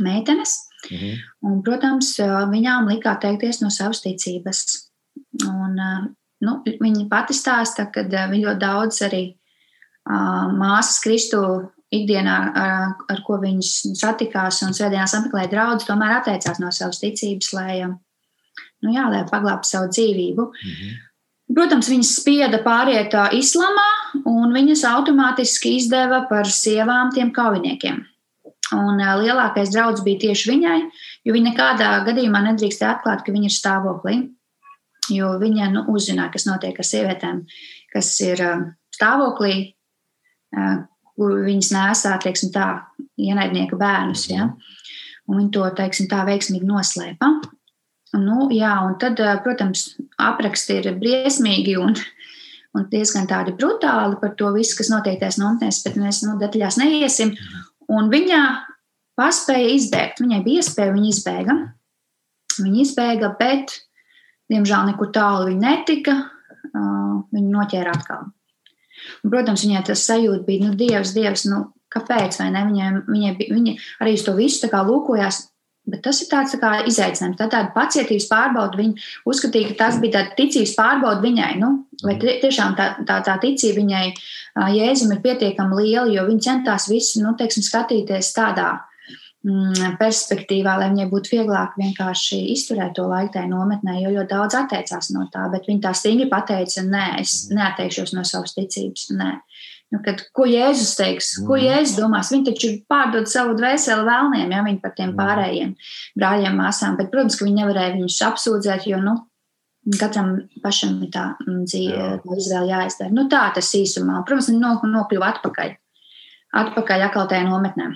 meitenes. 0.00 0.56
Mhm. 0.90 1.20
Un, 1.46 1.60
protams, 1.62 2.14
viņām 2.50 2.88
likā 2.90 3.14
teikties 3.20 3.60
no 3.62 3.70
savas 3.70 4.00
ticības. 4.02 4.64
Un, 5.46 5.78
nu, 6.42 6.56
viņa 6.64 7.06
pati 7.10 7.36
stāsta, 7.36 7.86
ka 7.92 8.06
viņa 8.08 8.42
ļoti 8.46 8.60
daudz 8.60 9.02
arī 9.06 9.22
uh, 9.32 10.48
māsas 10.56 10.98
Kristu 11.04 11.42
ikdienā, 11.92 12.36
ar, 12.56 12.92
ar 13.12 13.22
ko 13.26 13.38
viņas 13.42 13.72
satikās 14.00 14.62
un 14.66 14.76
svētdienās 14.76 15.14
apmeklēja 15.18 15.50
draugus, 15.52 15.86
tomēr 15.88 16.18
atteicās 16.18 16.60
no 16.62 16.72
savas 16.72 17.02
ticības, 17.02 17.52
lai, 17.56 17.80
nu 18.82 18.94
jā, 18.94 19.08
lai 19.12 19.24
paglābtu 19.28 19.68
savu 19.68 19.90
dzīvību. 19.92 20.48
-hmm. 20.52 21.00
Protams, 21.52 21.90
viņas 21.90 22.14
spieda 22.20 22.62
pāriet 22.64 23.12
islamā, 23.36 23.88
un 24.24 24.54
viņas 24.54 24.86
automātiski 24.88 25.76
izdeva 25.76 26.22
par 26.30 26.48
sievām 26.48 27.10
tiem 27.12 27.32
kaujiniekiem. 27.32 27.98
Un 28.72 29.02
lielākais 29.20 29.72
draudz 29.74 30.00
bija 30.04 30.22
tieši 30.28 30.50
viņai, 30.50 30.78
jo 31.26 31.34
viņa 31.34 31.50
nekādā 31.50 31.90
gadījumā 32.06 32.40
nedrīkstēja 32.46 32.94
atklāt, 32.94 33.24
ka 33.26 33.34
viņa 33.34 33.50
ir 33.50 33.56
stāvoklī. 33.56 34.14
Jo 35.12 35.34
viņa 35.40 35.68
nu, 35.74 35.82
uzzināja, 35.92 36.30
kas 36.32 36.46
notiek 36.46 36.78
ar 36.78 36.86
sievietēm, 36.86 37.42
kas 37.92 38.14
ir 38.22 38.40
stāvoklī, 38.94 39.74
viņas 41.46 41.72
nesā, 41.74 42.16
teiksim, 42.22 42.52
tā, 42.54 42.68
ienaidnieka 43.20 43.78
bērnus. 43.78 44.26
Ja? 44.30 44.50
Un 45.28 45.38
viņi 45.38 45.52
to, 45.54 45.66
teiksim, 45.78 46.08
tā 46.10 46.22
veiksmīgi 46.28 46.68
noslēpa. 46.68 47.30
Nu, 48.20 48.48
jā, 48.52 48.72
un 48.84 48.98
tad, 49.00 49.20
protams, 49.44 49.94
apraksti 50.20 50.80
ir 50.80 50.90
briesmīgi 51.00 51.78
un, 51.80 51.94
un 52.76 52.88
diezgan 52.92 53.28
tādi 53.30 53.54
brutāli 53.56 54.18
par 54.20 54.34
to 54.36 54.50
visu, 54.52 54.76
kas 54.76 54.90
notiek 54.92 55.16
tajās 55.20 55.40
nometnēs, 55.40 55.80
bet 55.86 55.96
mēs 56.00 56.20
nu, 56.26 56.36
detaļās 56.42 56.76
neiesim. 56.82 57.32
Un 57.92 58.12
viņa 58.12 58.42
paspēja 59.18 59.72
izbēgt. 59.78 60.20
Viņai 60.24 60.42
bija 60.44 60.60
iespēja, 60.60 60.92
viņa 60.92 61.08
izbēga. 61.14 61.56
Viņa 62.60 62.84
izbēga, 62.84 63.32
bet, 63.40 63.72
diemžēl, 64.52 64.92
nekur 64.92 65.12
tālu 65.14 65.48
viņa 65.48 65.64
netika. 65.64 66.18
Viņu 66.72 67.48
noķēra 67.48 67.96
atkal. 67.96 68.28
Un, 69.22 69.32
protams, 69.32 69.64
viņai 69.66 69.84
tas 69.90 70.04
sajūta 70.08 70.46
bija, 70.48 70.66
nu, 70.66 70.76
Dievs, 70.78 71.14
Dievs, 71.16 71.46
nu, 71.50 71.64
kāpēc? 71.92 72.40
Viņai, 72.42 72.90
viņai, 73.08 73.32
viņa 73.40 73.78
arī 74.04 74.14
uz 74.18 74.26
to 74.26 74.36
visu 74.38 74.70
lūkojās 74.72 75.46
Bet 75.82 76.04
tas 76.06 76.20
ir 76.22 76.28
tāds 76.30 76.52
tā 76.62 76.68
izaicinājums, 76.86 77.38
tā 77.40 77.48
tāda 77.50 77.72
pacietības 77.74 78.28
pārbauda. 78.30 78.78
Viņa 78.78 79.06
uzskatīja, 79.26 79.72
ka 79.72 79.78
tas 79.80 79.96
bija 80.02 80.20
tāds 80.20 80.36
ticības 80.38 80.74
pārbauda 80.78 81.24
viņai. 81.24 81.56
Nu, 81.58 81.70
vai 82.04 82.14
tiešām 82.22 82.76
tā, 82.78 82.86
tā, 83.08 83.18
tā 83.26 83.34
ticība 83.42 83.80
viņai 83.80 84.04
Jēzum 84.76 85.16
ir 85.16 85.22
pietiekami 85.24 85.80
liela, 85.80 86.06
jo 86.12 86.28
viņa 86.28 86.46
centās 86.46 86.86
visu 86.92 87.24
nu, 87.24 87.34
teiksim, 87.38 87.66
skatīties 87.66 88.30
tādā 88.36 88.68
mm, 88.76 88.91
perspektīvā, 89.42 90.76
lai 90.78 90.90
viņai 90.92 91.08
būtu 91.10 91.32
vieglāk 91.34 91.74
vienkārši 91.80 92.38
izturēt 92.52 92.94
to 92.94 93.08
laiku 93.10 93.34
tajā 93.34 93.48
nometnē, 93.50 93.96
jo 93.98 94.12
ļoti 94.14 94.30
daudz 94.30 94.54
atteicās 94.60 95.10
no 95.14 95.26
tā. 95.32 95.48
Bet 95.50 95.66
viņa 95.66 95.88
tā 95.88 95.92
stingri 95.98 96.28
pateica, 96.30 96.84
nē, 96.86 97.06
es 97.22 97.48
neatteikšos 97.50 98.14
no 98.14 98.22
savas 98.28 98.54
ticības. 98.54 99.08
Nē. 99.18 99.32
Nu, 99.92 99.98
kad, 100.04 100.22
ko 100.32 100.46
Jēzus 100.48 100.94
teiks, 100.96 101.34
ko 101.42 101.56
mhm. 101.56 101.66
Jēzus 101.66 101.98
domās? 101.98 102.30
Viņi 102.32 102.46
taču 102.48 102.70
pārdod 102.88 103.26
savu 103.28 103.56
dvēseli 103.58 104.06
vēlniem, 104.06 104.54
ja 104.54 104.62
viņi 104.64 104.80
par 104.84 104.94
tiem 104.96 105.10
mhm. 105.10 105.18
pārējiem 105.18 105.74
brāļiem, 106.22 106.56
māsām. 106.62 106.96
Bet, 107.00 107.10
protams, 107.12 107.36
ka 107.36 107.48
viņi 107.48 107.60
nevarēja 107.60 107.96
viņus 107.98 108.22
apsūdzēt, 108.30 108.86
jo 108.88 109.02
nu, 109.02 109.16
katram 109.98 110.36
pašam 110.62 111.00
ir 111.02 111.10
tā 111.12 111.32
mm, 111.42 111.66
dzīve, 111.66 112.08
tā 112.22 112.38
izvēle 112.38 112.70
jāizdara. 112.70 113.10
Nu, 113.12 113.26
tā 113.32 113.42
tas 113.58 113.74
īsumā. 113.74 114.22
Protams, 114.28 114.54
nokļuva 114.54 115.34
atpakaļ, 115.34 115.76
atpakaļ 116.62 117.06
atkal 117.10 117.28
tajā 117.34 117.50
nometnē. 117.50 117.90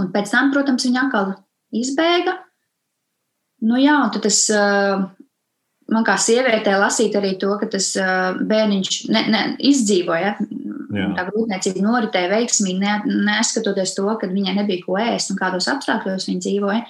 Un 0.00 0.12
pēc 0.12 0.30
tam, 0.32 0.52
protams, 0.54 0.86
viņi 0.86 1.00
atkal 1.02 1.34
izbēga. 1.76 2.36
Nu, 3.62 3.76
jā, 3.78 3.94
un 4.06 4.22
tas 4.24 4.38
man 5.92 6.06
kā 6.06 6.16
sievietē 6.20 6.74
lasīt 6.80 7.14
arī 7.18 7.34
to, 7.40 7.52
ka 7.60 7.68
tas 7.70 7.92
bērniņš 8.48 8.98
ne, 9.12 9.24
ne, 9.32 9.42
izdzīvoja. 9.70 10.36
Jā. 10.92 11.08
Tā 11.16 11.24
grūtniecība 11.30 11.84
noritēja 11.86 12.28
veiksmīgi, 12.34 12.80
ne, 12.82 13.20
neskatoties 13.28 13.94
to, 13.96 14.06
ka 14.20 14.28
viņai 14.28 14.58
nebija 14.58 14.84
ko 14.84 14.98
ēst 15.00 15.32
un 15.32 15.40
kādos 15.40 15.68
apstākļos 15.72 16.28
viņa 16.28 16.44
dzīvoja. 16.46 16.82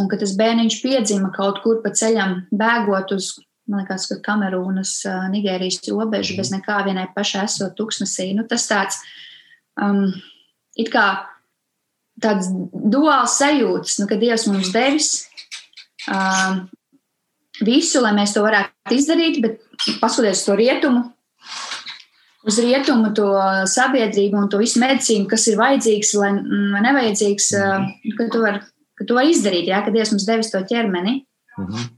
Un 0.00 0.08
ka 0.10 0.18
tas 0.18 0.32
bērniņš 0.38 0.78
piedzima 0.82 1.30
kaut 1.34 1.60
kur 1.62 1.78
pa 1.84 1.92
ceļam, 1.94 2.40
bēgot 2.50 3.12
uz, 3.14 3.34
man 3.70 3.84
liekas, 3.84 4.08
ka 4.10 4.18
Kamerūnas, 4.24 4.96
Nigērijas 5.30 5.78
robežu, 5.86 6.34
mm. 6.34 6.40
bez 6.40 6.50
nekā 6.56 6.80
vienai 6.88 7.06
pašai 7.14 7.44
esot 7.46 7.76
tuksnesī. 7.78 8.32
Nu, 8.34 8.46
tas 8.50 8.66
tāds, 8.70 8.98
um, 9.78 10.08
it 10.74 10.90
kā 10.90 11.06
tāds 12.24 12.50
duāls 12.72 13.36
sajūtas, 13.40 13.98
nu, 14.00 14.08
ka 14.10 14.18
Dievs 14.20 14.46
mums 14.50 14.72
devis, 14.74 15.10
um, 16.10 16.64
visu, 17.64 18.02
lai 18.04 18.14
mēs 18.16 18.34
to 18.34 18.44
varētu 18.44 18.96
izdarīt, 18.96 19.40
bet 19.44 19.60
paskatieties 20.00 20.44
to 20.46 20.56
rietumu, 20.58 21.04
uz 22.44 22.60
rietumu 22.60 23.12
to 23.16 23.28
sabiedrību 23.70 24.40
un 24.42 24.50
to 24.52 24.60
visu 24.60 24.80
medicīnu, 24.82 25.28
kas 25.30 25.46
ir 25.48 25.60
vajadzīgs 25.60 26.14
vai 26.20 26.32
nevajadzīgs, 26.88 27.50
mhm. 27.60 28.16
ka 28.18 28.28
tu 28.32 28.44
vari 28.44 28.64
var 29.18 29.30
izdarīt, 29.30 29.70
jā, 29.70 29.80
kad 29.84 29.94
Dievs 29.94 30.14
mums 30.14 30.26
devis 30.28 30.52
to 30.52 30.62
ķermeni. 30.68 31.20
Mhm. 31.58 31.88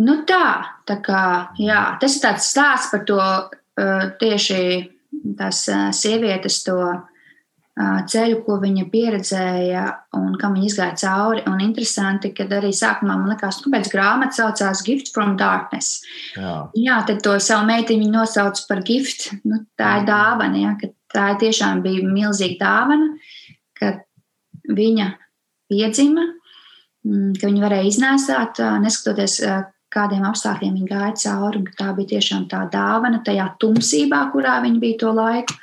Nu 0.00 0.22
tā, 0.24 0.64
tā 0.88 0.96
kā, 1.04 1.22
jā, 1.60 1.80
tas 2.00 2.14
ir 2.16 2.22
tāds 2.22 2.46
stāsts 2.48 2.88
par 2.92 3.02
to 3.04 3.20
tieši 4.20 4.62
tās 5.36 5.66
sievietes 5.96 6.62
to 6.64 6.76
ceļu, 8.10 8.40
ko 8.46 8.56
viņa 8.60 8.86
pieredzēja 8.92 9.84
un 10.18 10.34
kam 10.40 10.56
viņa 10.56 10.68
izgāja 10.68 10.96
cauri. 11.02 11.44
Un 11.48 11.62
interesanti, 11.64 12.32
ka 12.36 12.46
arī 12.58 12.72
sākumā 12.76 13.16
man 13.16 13.32
likās, 13.32 13.60
kāpēc 13.64 13.90
grāmata 13.92 14.36
saucās 14.36 14.82
Gift 14.86 15.12
from 15.14 15.36
Darkness. 15.40 16.00
Jā, 16.36 16.54
jā 16.76 16.98
tad 17.08 17.22
to 17.24 17.36
savu 17.42 17.68
meitiņu 17.70 18.10
nosauc 18.12 18.60
par 18.68 18.84
gift. 18.86 19.30
Nu, 19.44 19.62
tā 19.78 20.00
ir 20.00 20.08
dāvana, 20.10 20.62
ja, 20.64 20.74
ka 20.80 20.92
tā 21.14 21.26
tiešām 21.40 21.82
bija 21.86 22.06
milzīga 22.06 22.60
dāvana, 22.64 23.10
ka 23.78 23.94
viņa 24.70 25.10
piedzima, 25.70 26.26
mm, 27.06 27.34
ka 27.40 27.50
viņa 27.50 27.66
varēja 27.66 27.90
iznēsāt, 27.90 28.64
neskatoties, 28.84 29.40
kādiem 29.90 30.22
apstākļiem 30.28 30.76
viņa 30.78 30.90
gāja 30.90 31.14
cauri. 31.24 31.64
Tā 31.78 31.90
bija 31.96 32.16
tiešām 32.16 32.46
tā 32.50 32.64
dāvana 32.70 33.22
tajā 33.26 33.48
tumsībā, 33.62 34.26
kurā 34.34 34.60
viņa 34.62 34.82
bija 34.82 35.00
to 35.02 35.14
laiku. 35.16 35.56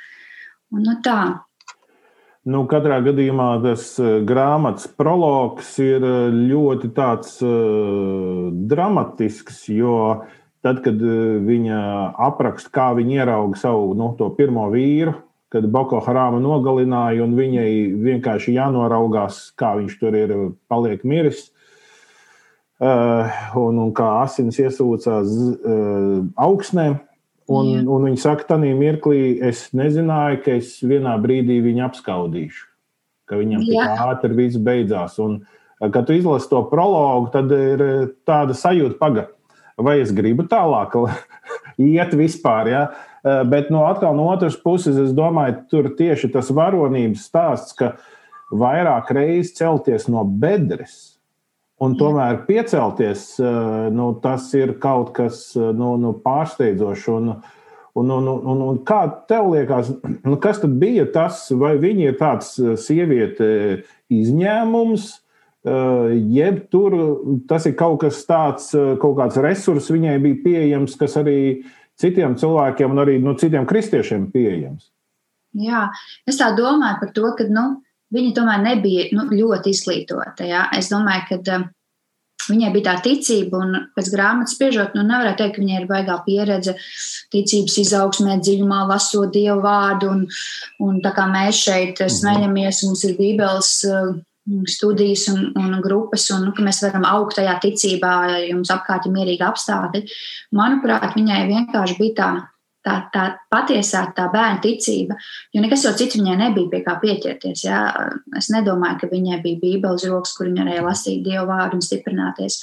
Un, 0.74 0.82
nu, 0.84 0.98
tā, 1.04 1.22
Nu, 2.48 2.62
katrā 2.64 3.02
gadījumā 3.04 3.48
tas 3.60 3.90
eh, 4.00 4.20
grāmatas 4.24 4.86
prologs 4.96 5.74
ir 5.84 6.04
eh, 6.06 6.28
ļoti 6.32 6.88
tāds 6.96 7.34
uh, 7.44 8.48
dramatisks, 8.70 9.66
jo 9.68 10.22
tad, 10.64 10.80
kad 10.84 11.02
viņa 11.44 11.80
apraksta, 12.24 12.72
kā 12.72 12.86
viņa 12.96 13.18
ierauga 13.18 13.60
savu 13.60 13.92
nu, 13.98 14.08
pirmo 14.38 14.64
vīru, 14.72 15.12
kad 15.52 15.68
Boko 15.72 16.00
Harāma 16.04 16.40
nogalināja, 16.40 17.20
un 17.26 17.36
viņai 17.36 17.68
vienkārši 18.06 18.56
jānoraugās, 18.56 19.42
kā 19.58 19.74
viņš 19.78 20.00
tur 20.00 20.16
ir 20.16 20.34
paliek 20.72 21.04
miris. 21.04 21.50
Uh, 22.78 23.28
un, 23.58 23.80
un 23.82 23.92
kā 23.92 24.06
asins 24.22 24.56
iesūcās 24.62 25.32
uh, 25.34 26.18
augsnē, 26.38 26.92
Un, 27.48 27.68
Jā. 27.72 27.82
un 27.88 28.04
viņi 28.04 28.20
saka, 28.20 28.44
tā 28.50 28.58
mirklī 28.60 29.38
es 29.48 29.70
nezināju, 29.76 30.42
ka 30.44 30.56
es 30.58 30.74
vienā 30.84 31.14
brīdī 31.22 31.62
viņu 31.64 31.86
apskaudīšu, 31.86 32.66
ka 33.28 33.38
viņam 33.40 33.64
Jā. 33.64 33.86
tik 33.88 34.02
ātri 34.04 34.36
viss 34.36 34.60
beidzās. 34.60 35.16
Un, 35.24 35.40
kad 35.80 36.04
tu 36.06 36.16
izlasi 36.18 36.50
to 36.50 36.60
prologu, 36.68 37.30
tad 37.32 37.52
ir 37.56 37.84
eh, 37.84 38.06
tāda 38.28 38.56
sajūta, 38.56 38.98
paga, 39.00 39.28
vai 39.80 39.96
es 40.02 40.12
gribu 40.12 40.44
tālāk 40.50 40.92
iet 41.88 42.12
vispār. 42.18 42.68
Ja? 42.68 42.84
Eh, 43.24 43.42
bet 43.48 43.72
no, 43.72 43.86
atkal, 43.88 44.12
no 44.18 44.28
otras 44.28 44.58
puses, 44.60 45.00
es 45.00 45.16
domāju, 45.16 45.62
tur 45.72 45.92
tieši 45.96 46.28
tas 46.36 46.52
varonības 46.52 47.24
stāsts, 47.30 47.76
ka 47.78 47.94
vairāk 48.52 49.08
reizes 49.16 49.56
celties 49.56 50.08
no 50.12 50.20
bedres 50.24 51.17
Un 51.78 51.94
tomēr 51.94 52.40
piecelties, 52.48 53.36
eh, 53.38 53.46
nu, 53.94 54.10
tas 54.22 54.48
ir 54.58 54.74
kaut 54.82 55.12
kas 55.14 55.52
eh, 55.54 55.70
nu, 55.78 55.92
nu, 56.00 56.10
pārsteidzošs. 56.24 57.06
Un, 57.14 57.30
un, 57.98 58.10
un, 58.16 58.26
un, 58.34 58.64
un 58.66 58.80
kā 58.86 59.04
tev 59.30 59.52
liekas, 59.52 59.92
nu, 60.26 60.34
kas 60.42 60.58
tad 60.64 60.74
bija 60.80 61.06
tas, 61.14 61.44
vai 61.54 61.76
viņa 61.78 62.10
ir 62.10 62.18
tāds 62.18 62.56
eh, 62.58 62.74
sieviete 62.80 63.50
izņēmums, 64.10 65.08
jeb 65.68 66.60
tur 66.72 66.94
tas 67.50 67.66
ir 67.66 67.74
kaut 67.76 67.98
kas 68.00 68.20
tāds, 68.24 68.70
kaut 69.02 69.16
kāds 69.18 69.36
resurs 69.42 69.90
viņai 69.90 70.14
bija 70.22 70.38
pieejams, 70.44 70.94
kas 70.96 71.16
arī 71.20 71.34
citiem 71.98 72.38
cilvēkiem 72.40 72.94
un 72.94 73.02
arī 73.02 73.16
nu, 73.20 73.34
citiem 73.36 73.66
kristiešiem 73.68 74.30
pieejams? 74.32 74.86
Jā, 75.58 75.82
es 76.30 76.38
tā 76.40 76.54
domāju 76.56 77.02
par 77.02 77.12
to, 77.12 77.32
ka. 77.36 77.48
Nu, 77.52 77.66
viņa 78.14 78.36
tomēr 78.36 78.62
nebija 78.64 79.08
nu, 79.16 79.28
ļoti 79.32 79.74
izglītota. 79.74 80.46
Ja? 80.48 80.66
Es 80.76 80.90
domāju, 80.92 81.26
ka 81.28 81.58
um, 81.58 81.66
viņai 82.48 82.70
bija 82.74 82.86
tā 82.90 82.94
ticība, 83.04 83.60
un 83.64 83.80
pēc 83.96 84.10
grāmatas 84.14 84.56
spriežot, 84.56 84.96
nu, 84.96 85.04
nevarētu 85.08 85.42
teikt, 85.42 85.56
ka 85.56 85.64
viņai 85.64 85.80
ir 85.82 85.88
baigā 85.90 86.16
pieredze 86.26 86.76
ticības 87.34 87.76
izaugsmē, 87.84 88.38
dziļumā, 88.40 88.84
lasot 88.88 89.34
dievu 89.34 89.60
vārdu. 89.64 90.12
Un, 90.14 90.24
un 90.84 91.02
tā 91.04 91.12
kā 91.16 91.28
mēs 91.30 91.64
šeit 91.68 92.00
mhm. 92.00 92.16
smeļamies, 92.20 92.82
mums 92.88 93.04
ir 93.08 93.16
bībeles 93.20 93.72
uh, 93.90 94.16
studijas 94.68 95.26
un, 95.28 95.50
un 95.60 95.80
grupas, 95.84 96.30
un 96.32 96.46
nu, 96.48 96.54
ka 96.56 96.64
mēs 96.64 96.80
varam 96.86 97.04
augt 97.08 97.36
tajā 97.38 97.58
ticībā, 97.64 98.12
ja 98.46 98.54
mums 98.56 98.72
apkārt 98.72 99.08
ir 99.08 99.12
mierīgi 99.16 99.44
apstākļi. 99.44 100.06
Manuprāt, 100.56 101.12
viņai 101.18 101.42
vienkārši 101.50 101.98
bija 102.00 102.16
tā 102.16 102.30
tā, 102.88 102.94
tā 103.12 103.24
patiesā 103.52 104.06
tā 104.16 104.28
bērna 104.32 104.62
ticība, 104.64 105.18
jo 105.52 105.62
nekas 105.62 105.84
jau 105.84 105.92
cits 105.98 106.16
viņai 106.16 106.36
nebija 106.40 106.72
pie 106.72 106.80
kā 106.86 106.96
pieķerties. 107.02 107.64
Ja? 107.66 107.82
Es 108.38 108.48
nedomāju, 108.54 109.02
ka 109.02 109.10
viņai 109.12 109.40
bija 109.44 109.60
bībeles 109.62 110.06
rokas, 110.08 110.34
kur 110.36 110.48
viņa 110.48 110.64
varēja 110.64 110.86
lasīt 110.86 111.22
dievu 111.26 111.44
vārdu 111.50 111.78
un 111.78 111.84
stiprināties. 111.84 112.58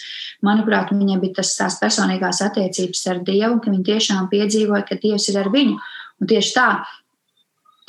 Manuprāt, 0.45 0.93
viņai 0.95 1.21
bija 1.21 1.41
tas 1.41 1.53
tās 1.59 1.79
personīgās 1.81 2.41
attiecības 2.45 3.05
ar 3.13 3.23
dievu, 3.27 3.61
ka 3.61 3.73
viņa 3.73 3.89
tiešām 3.91 4.29
piedzīvoja, 4.33 4.85
ka 4.89 4.99
dievs 5.01 5.29
ir 5.31 5.41
ar 5.43 5.51
viņu. 5.53 5.77
Un 6.21 6.31
tieši 6.31 6.53
tā, 6.55 6.69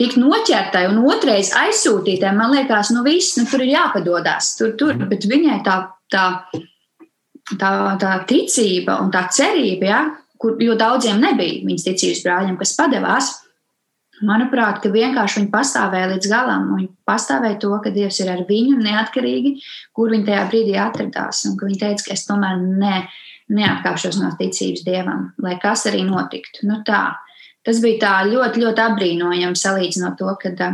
tik 0.00 0.18
noķertai 0.20 0.86
un 0.90 1.00
otrais 1.08 1.52
aizsūtītai, 1.56 2.34
man 2.36 2.54
liekas, 2.56 2.92
nu 2.94 3.04
viss, 3.06 3.38
nu 3.40 3.46
tur 3.48 3.64
ir 3.64 3.74
jāpadodas. 3.76 4.54
Tur, 4.58 4.74
tur, 4.78 4.96
bet 5.08 5.28
viņai 5.30 5.60
tā, 5.66 5.78
tā, 6.12 6.26
tā, 7.54 7.72
tā 8.02 8.14
ticība 8.28 9.00
un 9.04 9.12
tā 9.14 9.26
cerība, 9.32 9.88
ja, 9.88 10.04
kur, 10.40 10.56
jo 10.62 10.76
daudziem 10.78 11.20
nebija 11.22 11.64
viņas 11.66 11.86
ticības 11.88 12.22
brāļiem, 12.26 12.56
kas 12.60 12.76
padevās. 12.78 13.32
Manuprāt, 14.24 14.78
ka 14.80 14.88
vienkārši 14.88 15.42
viņi 15.42 15.50
pastāvēja 15.52 16.08
līdz 16.14 16.28
galam. 16.32 16.70
Viņi 16.78 16.88
pastāvēja 17.08 17.58
to, 17.60 17.72
ka 17.84 17.92
Dievs 17.92 18.20
ir 18.22 18.30
ar 18.32 18.42
viņu 18.48 18.78
neatkarīgi, 18.80 19.52
kur 19.96 20.12
viņi 20.14 20.28
tajā 20.30 20.46
brīdī 20.48 20.78
atradās. 20.80 21.42
Un 21.48 21.58
viņi 21.60 21.80
teica, 21.82 22.06
ka 22.06 22.14
es 22.16 22.24
tomēr 22.28 22.62
ne, 22.64 23.02
neatkāpšos 23.52 24.16
no 24.22 24.32
ticības 24.38 24.86
Dievam, 24.86 25.30
lai 25.44 25.58
kas 25.60 25.84
arī 25.90 26.00
notiktu. 26.08 26.64
Nu, 26.70 26.80
tā. 26.86 27.10
Tas 27.66 27.82
bija 27.82 28.22
ļoti, 28.30 28.62
ļoti 28.62 28.82
apbrīnojami 28.86 29.58
salīdzinot 29.58 30.16
to, 30.20 30.32
ka, 30.40 30.70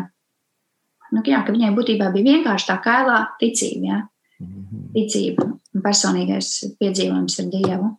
nu, 1.10 1.24
jā, 1.26 1.42
ka 1.42 1.54
viņai 1.54 1.72
būtībā 1.74 2.12
bija 2.14 2.36
vienkārši 2.36 2.68
tā 2.68 2.78
kailā 2.84 3.18
ticība. 3.40 3.82
Ja? 3.88 4.00
Mhm. 4.42 4.86
Ticība 4.94 5.48
un 5.48 5.82
personīgais 5.82 6.76
piedzīvojums 6.78 7.40
ar 7.42 7.50
Dievu. 7.52 7.90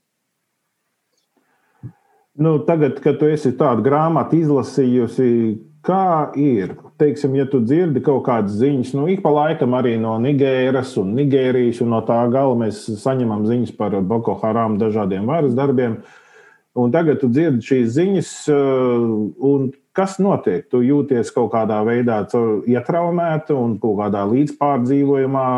Nu, 2.33 2.59
tagad, 2.59 2.97
kad 2.99 3.19
tu 3.21 3.27
esi 3.29 3.51
tādu 3.53 3.83
grāmatu 3.85 4.39
izlasījusi, 4.39 5.27
kā 5.85 6.31
ir? 6.39 6.71
Teiksim, 6.97 7.35
ja 7.37 7.45
tu 7.49 7.59
dzirdi 7.61 8.01
kaut 8.01 8.23
kādas 8.25 8.55
ziņas, 8.57 8.93
nu, 8.97 9.05
ik 9.13 9.21
pa 9.21 9.29
laikam 9.33 9.75
arī 9.77 9.99
no 10.01 10.15
Nigēras 10.21 10.95
un 11.01 11.11
Nigērijas, 11.17 11.83
un 11.85 11.93
no 11.93 12.01
tā 12.07 12.17
gala 12.33 12.57
mēs 12.57 12.87
saņemam 13.03 13.45
ziņas 13.49 13.75
par 13.77 13.99
Boko 14.01 14.39
Haram 14.41 14.79
dažādiem 14.81 15.29
varas 15.29 15.53
darbiem. 15.57 15.99
Un 16.73 16.89
tagad 16.89 17.21
tu 17.21 17.29
dzirdi 17.29 17.61
šīs 17.67 17.93
ziņas, 17.99 18.33
uh, 18.49 19.07
un 19.45 19.69
kas 19.93 20.17
notiek? 20.17 20.65
Tu 20.73 20.81
jūties 20.87 21.29
kaut 21.35 21.51
kādā 21.53 21.83
veidā 21.85 22.23
ietraumēta 22.65 23.53
un 23.53 23.77
kaut 23.77 23.99
kādā 23.99 24.25
līdzpārdzīvojumā, 24.31 25.49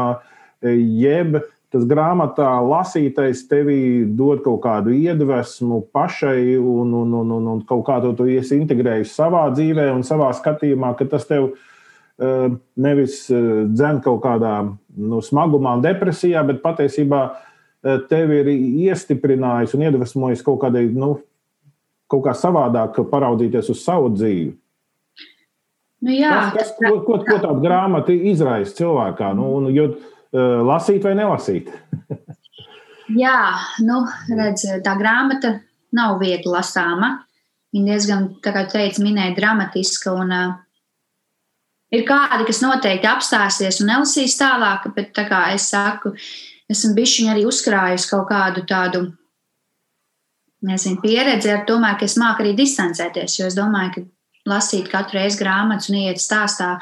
jeb 0.75 1.39
tas 1.75 1.83
grāmatā 1.89 2.47
lasītais 2.63 3.41
tevi 3.49 4.05
dod 4.15 4.39
kaut 4.45 4.61
kādu 4.63 4.93
iedvesmu 4.95 5.81
pašai, 5.91 6.55
un, 6.55 6.93
un, 7.01 7.13
un, 7.19 7.33
un, 7.35 7.49
un 7.51 7.63
kaut 7.67 7.83
kā 7.89 7.97
to 8.03 8.13
tu 8.15 8.29
esi 8.31 8.55
integrējis 8.61 9.11
savā 9.17 9.49
dzīvē 9.51 9.89
un 9.91 10.05
savā 10.07 10.29
skatījumā, 10.37 10.93
ka 10.95 11.09
tas 11.11 11.27
tev 11.27 11.49
uh, 11.51 12.55
nevis 12.79 13.25
uh, 13.33 13.65
dzen 13.67 13.99
kaut 14.05 14.23
kādā 14.23 14.55
nu, 14.63 15.19
smagumā 15.19 15.75
depresijā, 15.83 16.45
bet 16.47 16.63
patiesībā 16.63 17.21
uh, 17.27 17.99
tevi 18.07 18.39
ir 18.45 18.51
iestiprinājis 18.87 19.75
un 19.75 19.87
iedvesmojis 19.89 20.47
kaut 20.47 20.61
kādai, 20.63 20.87
nu, 20.95 21.17
kaut 22.07 22.23
kā 22.29 22.37
savādāk 22.39 23.03
paraudzīties 23.11 23.75
uz 23.75 23.83
savu 23.83 24.15
dzīvi. 24.15 24.53
Nu 26.05 26.13
jā, 26.13 26.31
kas, 26.55 26.75
kas, 26.75 26.75
ko, 26.79 26.99
ko, 27.03 27.19
ko 27.25 27.39
tāda 27.41 27.59
grāmata 27.63 28.15
izraisa 28.15 28.77
cilvēkā? 28.77 29.35
Nu, 29.35 29.51
un, 29.57 29.71
jo, 29.75 29.89
uh, 29.91 30.14
lasīt 30.35 31.05
vai 31.05 31.15
nelasīt? 31.17 31.71
Jā, 33.23 33.39
nu, 33.85 34.01
redz, 34.33 34.65
tā 34.83 34.95
grāmata 34.97 35.59
nav 35.95 36.17
viegli 36.21 36.51
lasāma. 36.51 37.11
Viņa 37.75 37.91
diezgan, 37.91 38.29
kā 38.43 38.65
teica, 38.71 39.03
minēja 39.03 39.35
dramatiska. 39.37 40.13
Un, 40.15 40.31
uh, 40.33 40.55
ir 41.93 42.05
kādi, 42.07 42.47
kas 42.47 42.61
noteikti 42.63 43.09
apstāsies 43.09 43.81
un 43.83 43.91
nelasīs 43.91 44.37
tālāk, 44.39 44.89
bet 44.95 45.13
tā 45.15 45.27
kā 45.29 45.43
es 45.53 45.69
saku, 45.73 46.15
esmu 46.71 46.95
bijuši 46.97 47.29
arī 47.33 47.45
uzkrājusi 47.49 48.09
kaut 48.11 48.27
kādu 48.31 48.65
tādu 48.69 49.05
nezinu, 50.65 51.01
pieredzi 51.03 51.51
ar 51.53 51.65
to, 51.67 51.77
ka 51.83 52.07
es 52.07 52.17
māku 52.17 52.43
arī 52.43 52.55
distancēties. 52.57 53.39
Jo 53.39 53.49
es 53.51 53.57
domāju, 53.57 53.93
ka 53.93 54.05
lasīt 54.49 54.89
katru 54.91 55.19
reizi 55.19 55.39
grāmatas 55.41 55.89
un 55.89 55.97
iet 56.03 56.21
stāstā 56.21 56.75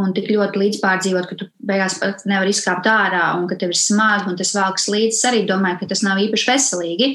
un 0.00 0.14
tik 0.16 0.30
ļoti 0.30 0.62
līdzpārdzīvot, 0.62 1.26
ka 1.30 1.38
tu 1.40 1.48
beigās 1.66 1.98
pat 2.02 2.22
nevar 2.30 2.50
izkāpt 2.50 2.86
ārā 2.90 3.24
un 3.38 3.48
ka 3.50 3.58
tev 3.58 3.74
ir 3.74 3.80
smagi 3.80 4.30
un 4.30 4.38
tas 4.38 4.54
velks 4.56 4.88
līdzi. 4.92 5.20
Arī 5.30 5.44
domāju, 5.48 5.82
ka 5.82 5.90
tas 5.90 6.04
nav 6.06 6.22
īpaši 6.22 6.50
veselīgi. 6.52 7.12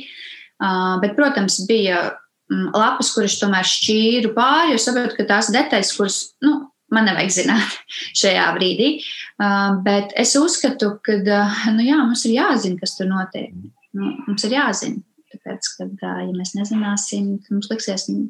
Uh, 0.56 0.96
bet, 1.02 1.18
protams, 1.18 1.58
bija 1.68 2.06
um, 2.52 2.70
lapas, 2.76 3.12
kuras 3.16 3.36
tomēr 3.42 3.68
šķīru 3.68 4.32
pāri, 4.38 4.72
jo 4.76 4.80
saprotu, 4.80 5.18
ka 5.18 5.28
tās 5.34 5.52
detaļas, 5.52 5.92
kuras 5.98 6.20
nu, 6.46 6.54
man 6.96 7.10
nevajag 7.10 7.34
zināt 7.42 7.76
šajā 8.22 8.46
brīdī. 8.56 8.92
Uh, 9.40 9.82
bet 9.88 10.16
es 10.20 10.36
uzskatu, 10.40 10.96
ka 11.04 11.20
uh, 11.24 11.60
nu, 11.76 11.84
jā, 11.88 12.00
mums 12.04 12.24
ir 12.28 12.38
jāzina, 12.38 12.80
kas 12.84 12.96
tur 13.00 13.12
notiek. 13.12 13.52
Nu, 13.96 14.16
mums 14.28 14.48
ir 14.48 14.56
jāzina. 14.56 15.04
Tāpēc, 15.36 15.68
kad, 15.76 16.00
ja 16.00 16.32
mēs 16.32 16.56
nezināsim, 16.56 17.36
tad 17.44 17.58
mums 17.58 17.68
liksies, 17.68 18.08
nu, 18.08 18.30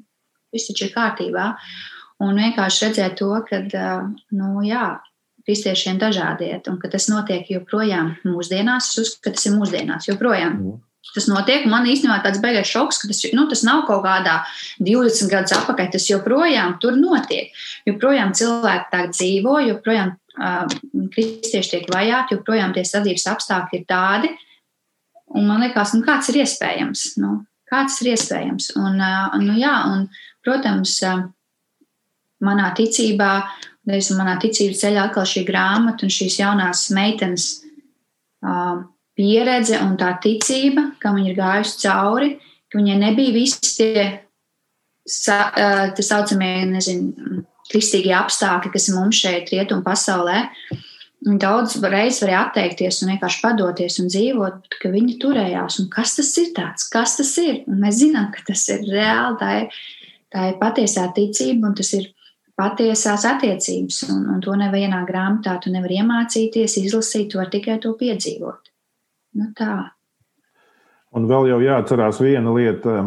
viss 0.56 0.72
taču 0.72 0.88
ir 0.88 0.96
kārtībā. 0.96 1.52
Un 2.24 2.40
vienkārši 2.40 2.88
redzēt 2.88 3.20
to, 3.20 3.30
ka, 3.50 3.60
nu, 4.32 4.50
jā, 4.64 4.88
kristiešiem 5.46 6.00
dažādi 6.02 6.50
iet, 6.50 6.68
un 6.72 6.80
ka 6.82 6.90
tas 6.92 7.08
notiek 7.12 7.48
joprojām 7.52 8.16
mūsdienās. 8.26 8.90
Es 8.92 9.04
uzskatu, 9.04 9.28
ka 9.28 9.36
tas 9.38 9.48
ir 9.50 9.58
mūsdienās 9.60 10.10
joprojām. 10.10 10.58
Mm. 10.58 10.82
Tas 11.14 11.28
notiek. 11.30 11.68
Man 11.70 11.86
īstenībā 11.88 12.18
tāds 12.24 12.42
beigas 12.42 12.70
šoks, 12.72 12.98
ka 13.02 13.10
tas, 13.12 13.22
nu, 13.38 13.46
tas 13.52 13.62
nav 13.68 13.84
kaut 13.88 14.02
kādā 14.08 14.40
20 14.82 15.30
gadus 15.32 15.54
atpakaļ. 15.60 15.92
Tas 15.94 16.08
joprojām 16.10 16.80
tur 16.82 16.98
notiek. 16.98 17.54
Joprojām 17.86 18.34
cilvēki 18.36 18.90
tā 18.92 19.04
dzīvo, 19.12 19.60
joprojām 19.70 20.16
uh, 20.16 20.66
kristieši 21.14 21.76
tiek 21.76 21.92
vajāti, 21.94 22.40
joprojām 22.40 22.74
tie 22.76 22.86
sadzīves 22.90 23.28
apstākļi 23.36 23.84
ir 23.84 23.86
tādi. 23.90 24.34
Un 25.36 25.46
man 25.50 25.62
liekas, 25.62 25.94
nu, 25.94 26.02
kāds 26.06 26.32
ir 26.34 26.42
iespējams? 26.42 27.06
Nu, 27.22 27.38
kāds 27.70 28.02
ir 28.02 28.16
iespējams? 28.16 28.74
Un, 28.82 28.98
uh, 28.98 29.38
nu, 29.46 29.60
jā, 29.62 29.76
un, 29.92 30.08
Protams, 30.46 30.98
manā 32.46 32.72
ticībā, 32.78 33.32
manā 34.18 34.36
ticības 34.42 34.84
ceļā 34.84 35.08
atkal 35.10 35.26
šī 35.30 35.46
grāmata 35.48 36.06
un 36.06 36.14
šīs 36.14 36.40
jaunās 36.42 36.88
meitenes 36.96 37.48
pieredze 39.16 39.80
un 39.82 39.96
tā 40.00 40.14
ticība, 40.22 40.92
ka 41.02 41.14
viņa 41.16 41.32
ir 41.32 41.40
gājusi 41.40 41.82
cauri, 41.86 42.32
ka 42.70 42.80
viņai 42.82 42.98
nebija 43.02 43.36
visi 43.36 43.76
tie 43.78 44.06
tā 45.06 46.02
saucamie, 46.02 46.66
nezinu, 46.70 47.46
kristīgie 47.72 48.14
apstākļi, 48.18 48.74
kas 48.74 48.90
mums 48.94 49.22
šeit, 49.22 49.54
rietumu 49.54 49.86
pasaulē. 49.86 50.44
Viņa 51.26 51.40
daudz 51.42 51.76
reizes 51.82 52.22
varēja 52.22 52.42
atteikties 52.46 53.00
un 53.02 53.14
vienkārši 53.14 53.40
padoties 53.42 53.96
un 54.02 54.10
dzīvot, 54.12 54.58
bet 54.62 54.76
ka 54.82 54.92
viņa 54.94 55.16
turējās. 55.24 55.80
Un 55.82 55.88
kas 55.94 56.14
tas 56.20 56.30
ir 56.42 56.52
tāds? 56.54 56.86
Kas 56.94 57.16
tas 57.18 57.32
ir? 57.42 57.64
Un 57.72 57.80
mēs 57.82 57.98
zinām, 58.04 58.28
ka 58.34 58.44
tas 58.52 58.68
ir 58.70 58.84
reāli. 58.86 59.40
Tā 59.40 59.54
ir 59.64 59.80
tā 60.36 60.52
ir 60.52 60.60
patiesā 60.60 61.08
ticība 61.16 61.70
un 61.72 61.76
tas 61.80 61.94
ir 61.96 62.12
patiesās 62.60 63.26
attiecības. 63.28 64.04
Un, 64.12 64.24
un 64.36 64.44
to 64.44 64.56
nevienā 64.60 65.04
grāmatā 65.08 65.58
tu 65.64 65.74
nevari 65.74 66.00
iemācīties, 66.02 66.80
izlasīt, 66.84 67.32
to 67.32 67.42
var 67.42 67.52
tikai 67.54 67.80
to 67.84 67.96
piedzīvot. 68.00 68.72
Nu, 69.36 69.52
tā. 69.58 69.76
Un 71.16 71.28
vēl 71.32 71.52
jau 71.52 71.60
jāatcerās 71.64 72.20
viena 72.24 72.54
lieta. 72.56 73.04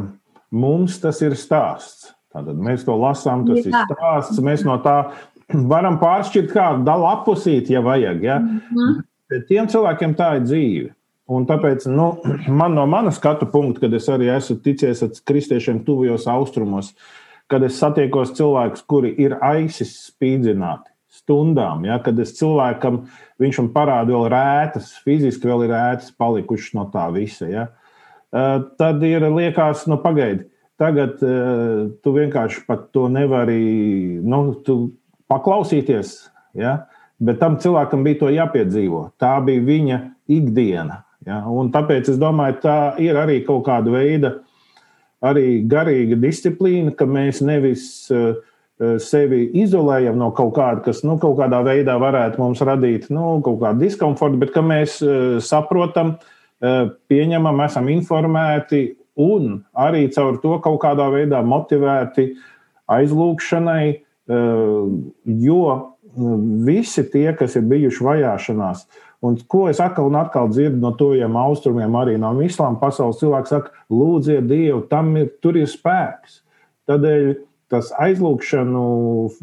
Mums 0.48 0.96
tas 1.00 1.20
ir 1.24 1.36
stāsts. 1.36 2.14
Tātad 2.32 2.60
mēs 2.60 2.84
to 2.84 2.94
lasām, 2.96 3.46
tas 3.48 3.64
Jā. 3.64 3.68
ir 3.68 3.96
stāsts. 3.96 4.40
Mēs 4.44 4.64
no 4.68 4.76
tā 4.84 4.98
varam 5.72 5.98
pāršķirt 6.00 6.52
kādu 6.52 6.96
lapusīti, 7.04 7.76
ja 7.76 7.84
vajag. 7.84 8.22
Ja? 8.24 8.38
Mm 8.38 8.60
-hmm. 8.60 9.44
Tiem 9.48 9.68
cilvēkiem 9.68 10.14
tā 10.16 10.36
ir 10.36 10.44
dzīve. 10.44 10.94
Un 11.28 11.44
tāpēc 11.46 11.86
nu, 11.92 12.16
man 12.60 12.74
no 12.74 12.86
manas 12.86 13.16
skatu 13.16 13.46
punkta, 13.46 13.80
kad 13.80 13.94
es 13.94 14.08
arī 14.08 14.30
esmu 14.36 14.56
ticies 14.64 15.02
ar 15.02 15.10
kristiešiem 15.24 15.84
tuvajos 15.84 16.26
austrumos, 16.26 16.94
kad 17.48 17.64
es 17.64 17.78
satiekos 17.80 18.34
cilvēkus, 18.36 18.84
kuri 18.88 19.14
ir 19.20 19.38
aisis 19.44 19.94
spīdzināti 20.10 20.92
stundām, 21.18 21.86
ja, 21.88 21.96
kad 22.04 22.18
es 22.20 22.34
cilvēkam 22.38 23.02
viņš 23.40 23.62
man 23.62 23.72
parāda 23.74 24.14
vēl 24.14 24.28
rētas, 24.32 24.92
fiziski 25.04 25.48
vēl 25.48 25.66
ir 25.66 25.74
rētas 25.74 26.12
palikušas 26.18 26.76
no 26.76 26.86
tā 26.92 27.08
visa. 27.14 27.48
Ja. 27.48 27.66
Tad 28.78 29.02
ir 29.08 29.24
liekas, 29.32 29.86
nu, 29.88 29.96
pagaidi, 30.02 30.46
tagad 30.78 31.22
uh, 31.24 31.88
tu 32.04 32.14
vienkārši 32.14 32.64
pat 32.68 32.90
to 32.94 33.06
nevari 33.10 34.20
nu, 34.20 34.42
paklausīties. 35.30 36.14
Ja? 36.58 36.82
Bet 37.18 37.40
tam 37.40 37.56
cilvēkam 37.60 38.04
bija 38.06 38.22
to 38.22 38.32
jāpiedzīvo. 38.32 39.08
Tā 39.20 39.38
bija 39.44 39.64
viņa 39.64 40.00
ikdiena. 40.30 41.02
Ja? 41.26 41.40
Un 41.50 41.72
tāpēc 41.74 42.12
es 42.12 42.20
domāju, 42.20 42.60
tā 42.62 42.78
ir 43.02 43.18
arī 43.18 43.40
kaut 43.46 43.64
kāda 43.66 43.96
veida 43.96 44.36
arī 45.24 45.62
garīga 45.68 46.18
disciplīna, 46.20 46.92
ka 46.96 47.08
mēs 47.08 47.42
nevis 47.44 47.84
uh, 48.14 48.36
sevi 49.02 49.48
izolējam 49.58 50.18
no 50.20 50.30
kaut 50.36 50.54
kāda, 50.58 50.84
kas 50.86 51.02
nu, 51.06 51.16
kaut 51.18 51.38
kādā 51.40 51.60
veidā 51.66 51.96
varētu 51.98 52.38
mums 52.38 52.62
radīt 52.62 53.08
nu, 53.10 53.38
kaut 53.42 53.58
kādu 53.62 53.82
diskomfortu, 53.82 54.38
bet 54.38 54.52
ka 54.54 54.62
mēs 54.62 55.00
saprotam, 55.42 56.14
pieņemam, 57.10 57.58
esam 57.66 57.90
informēti 57.90 58.84
un 59.18 59.60
arī 59.78 60.06
caur 60.14 60.38
to 60.42 60.56
kaut 60.62 60.80
kādā 60.82 61.08
veidā 61.10 61.42
motivēti 61.46 62.32
aizlūgšanai, 62.90 63.84
jo 65.42 65.62
visi 66.66 67.04
tie, 67.12 67.28
kas 67.38 67.58
ir 67.58 67.66
bijuši 67.70 68.06
vajāšanās, 68.06 68.86
Un 69.26 69.34
ko 69.50 69.64
es 69.66 69.80
atkal 69.82 70.06
un 70.06 70.16
atkal 70.20 70.46
dzirdu 70.52 70.78
no 70.78 70.92
tojiem 70.94 71.34
austrumiem, 71.40 71.96
arī 71.98 72.14
no 72.22 72.30
islāma 72.44 72.78
pasaules 72.78 73.18
cilvēkiem, 73.18 73.50
saka, 73.50 73.86
lūdziet 73.90 74.46
Dievu, 74.46 74.84
tam 74.90 75.10
ir, 75.18 75.32
tur 75.42 75.58
ir 75.58 75.66
spēks. 75.70 76.42
Tādēļ 76.88 77.32
tas 77.72 77.90
aizlūgšanu 78.00 78.84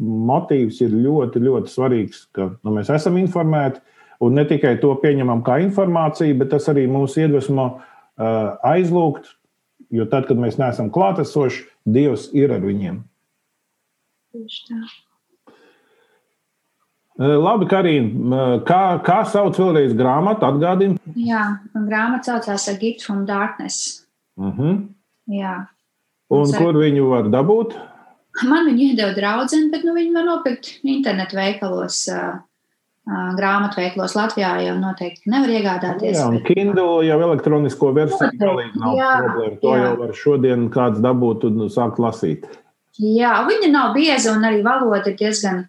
motīvs 0.00 0.80
ir 0.82 0.96
ļoti, 0.96 1.42
ļoti 1.44 1.72
svarīgs, 1.72 2.24
ka 2.34 2.48
nu, 2.56 2.72
mēs 2.78 2.90
esam 2.94 3.20
informēti 3.20 3.82
un 4.24 4.38
ne 4.38 4.46
tikai 4.48 4.78
to 4.82 4.94
pieņemam 5.02 5.44
kā 5.46 5.60
informāciju, 5.66 6.38
bet 6.40 6.54
tas 6.56 6.68
arī 6.72 6.86
mūs 6.90 7.18
iedvesmo 7.20 7.68
uh, 7.76 8.56
aizlūgt, 8.66 9.28
jo 9.94 10.08
tad, 10.10 10.26
kad 10.30 10.40
mēs 10.40 10.60
neesam 10.62 10.92
klātesoši, 10.94 11.66
Dievs 11.86 12.32
ir 12.34 12.50
ar 12.50 12.64
viņiem. 12.66 12.96
Tieši 14.34 14.64
tā. 14.66 14.80
Labi, 17.16 17.64
Karina, 17.70 18.40
kā, 18.68 18.80
kā 19.04 19.22
sauc 19.24 19.56
vēlreiz 19.56 19.94
grāmatu? 19.96 20.44
Atgādini. 20.44 20.98
Jā, 21.16 21.44
grāmata 21.72 22.34
saucās 22.34 22.68
A 22.68 22.76
Gift 22.76 23.06
from 23.06 23.24
Darkness. 23.28 24.02
Uh 24.36 24.50
mhm. 24.50 24.62
-huh. 24.62 24.88
Jā. 25.26 25.66
Un 26.30 26.54
ar... 26.54 26.58
kur 26.58 26.74
viņu 26.74 27.08
var 27.10 27.30
dabūt? 27.32 27.76
Man 28.44 28.66
viņa 28.66 28.82
iedeva 28.90 29.14
draudzene, 29.16 29.70
bet 29.72 29.84
nu, 29.84 29.94
viņi 29.94 30.12
var 30.14 30.24
nopirkt 30.24 30.68
internetu 30.84 31.36
veikalos. 31.36 32.08
Uh, 32.12 32.36
grāmatu 33.38 33.78
veiklos 33.80 34.16
Latvijā 34.18 34.50
jau 34.66 34.74
noteikti 34.80 35.30
nevar 35.30 35.48
iegādāties. 35.48 36.18
Jā, 36.18 36.26
un 36.26 36.40
Kindle 36.42 37.04
jau 37.06 37.20
elektronisko 37.28 37.92
versiju 37.94 38.32
galīgi 38.40 38.82
nav 38.82 38.96
jā, 38.98 39.10
problēma. 39.22 39.58
To 39.62 39.74
jā. 39.76 39.84
jau 39.84 39.92
var 40.00 40.12
šodien 40.12 40.68
kāds 40.74 41.00
dabūt 41.00 41.46
un 41.46 41.68
sākt 41.70 42.02
lasīt. 42.02 42.48
Jā, 42.98 43.46
viņa 43.46 43.70
nav 43.70 43.94
bieza 43.94 44.34
un 44.34 44.44
arī 44.48 44.62
valoda 44.64 45.12
ir 45.12 45.16
diezgan 45.16 45.66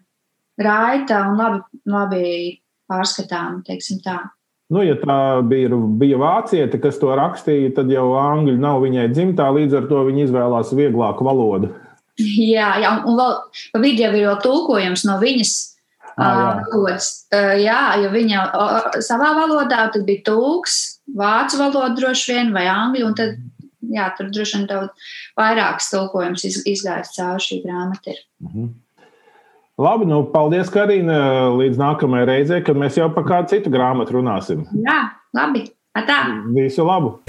raita 0.58 1.22
un 1.30 1.38
labi, 1.38 1.62
labi 1.88 2.24
pārskatām, 2.90 3.62
teiksim 3.66 4.02
tā. 4.04 4.18
Nu, 4.68 4.82
ja 4.84 4.98
tā 5.00 5.40
bija, 5.48 5.72
bija 5.72 6.18
vāciete, 6.20 6.80
kas 6.82 6.98
to 7.00 7.14
rakstīja, 7.16 7.72
tad 7.78 7.92
jau 7.92 8.10
angļu 8.20 8.58
nav 8.60 8.82
viņai 8.84 9.06
dzimtā, 9.14 9.46
līdz 9.56 9.78
ar 9.78 9.86
to 9.88 10.02
viņa 10.10 10.26
izvēlās 10.26 10.74
vieglāku 10.76 11.24
valodu. 11.28 11.72
Jā, 12.18 12.72
jā 12.82 12.92
un 13.06 13.14
vēl 13.14 13.34
jau 14.02 14.08
ir 14.10 14.16
jau 14.24 14.32
tulkojums 14.42 15.04
no 15.06 15.20
viņas 15.22 15.52
valodas. 16.18 17.10
Uh, 17.30 17.52
jā, 17.62 17.82
jo 18.02 18.10
viņa 18.10 18.40
uh, 18.48 18.88
savā 19.06 19.28
valodā 19.36 19.84
bija 19.94 20.24
tulks, 20.26 20.98
vācu 21.14 21.60
valoda 21.60 21.94
droši 21.94 22.32
vien 22.32 22.50
vai 22.56 22.66
angļu, 22.72 23.04
un 23.06 23.14
tad, 23.18 23.36
jā, 23.94 24.08
tur 24.18 24.32
droši 24.34 24.58
vien 24.58 24.66
daudz 24.66 25.12
vairākas 25.38 25.92
tulkojums 25.92 26.44
iz, 26.48 26.58
izgājis 26.66 27.14
cauri 27.14 27.46
šī 27.46 27.60
grāmata 27.62 28.16
ir. 28.16 28.20
Mhm. 28.42 28.74
Labi, 29.78 30.08
nu, 30.10 30.24
paldies, 30.32 30.72
Karina. 30.74 31.18
Līdz 31.54 31.78
nākamajai 31.78 32.26
reizei, 32.32 32.62
kad 32.66 32.78
mēs 32.80 32.98
jau 32.98 33.06
par 33.14 33.28
kādu 33.30 33.54
citu 33.54 33.70
grāmatu 33.70 34.18
runāsim. 34.18 34.66
Jā, 34.82 35.00
labi. 35.38 35.68
Atā. 35.98 36.22
Visu 36.54 36.86
labu! 36.86 37.20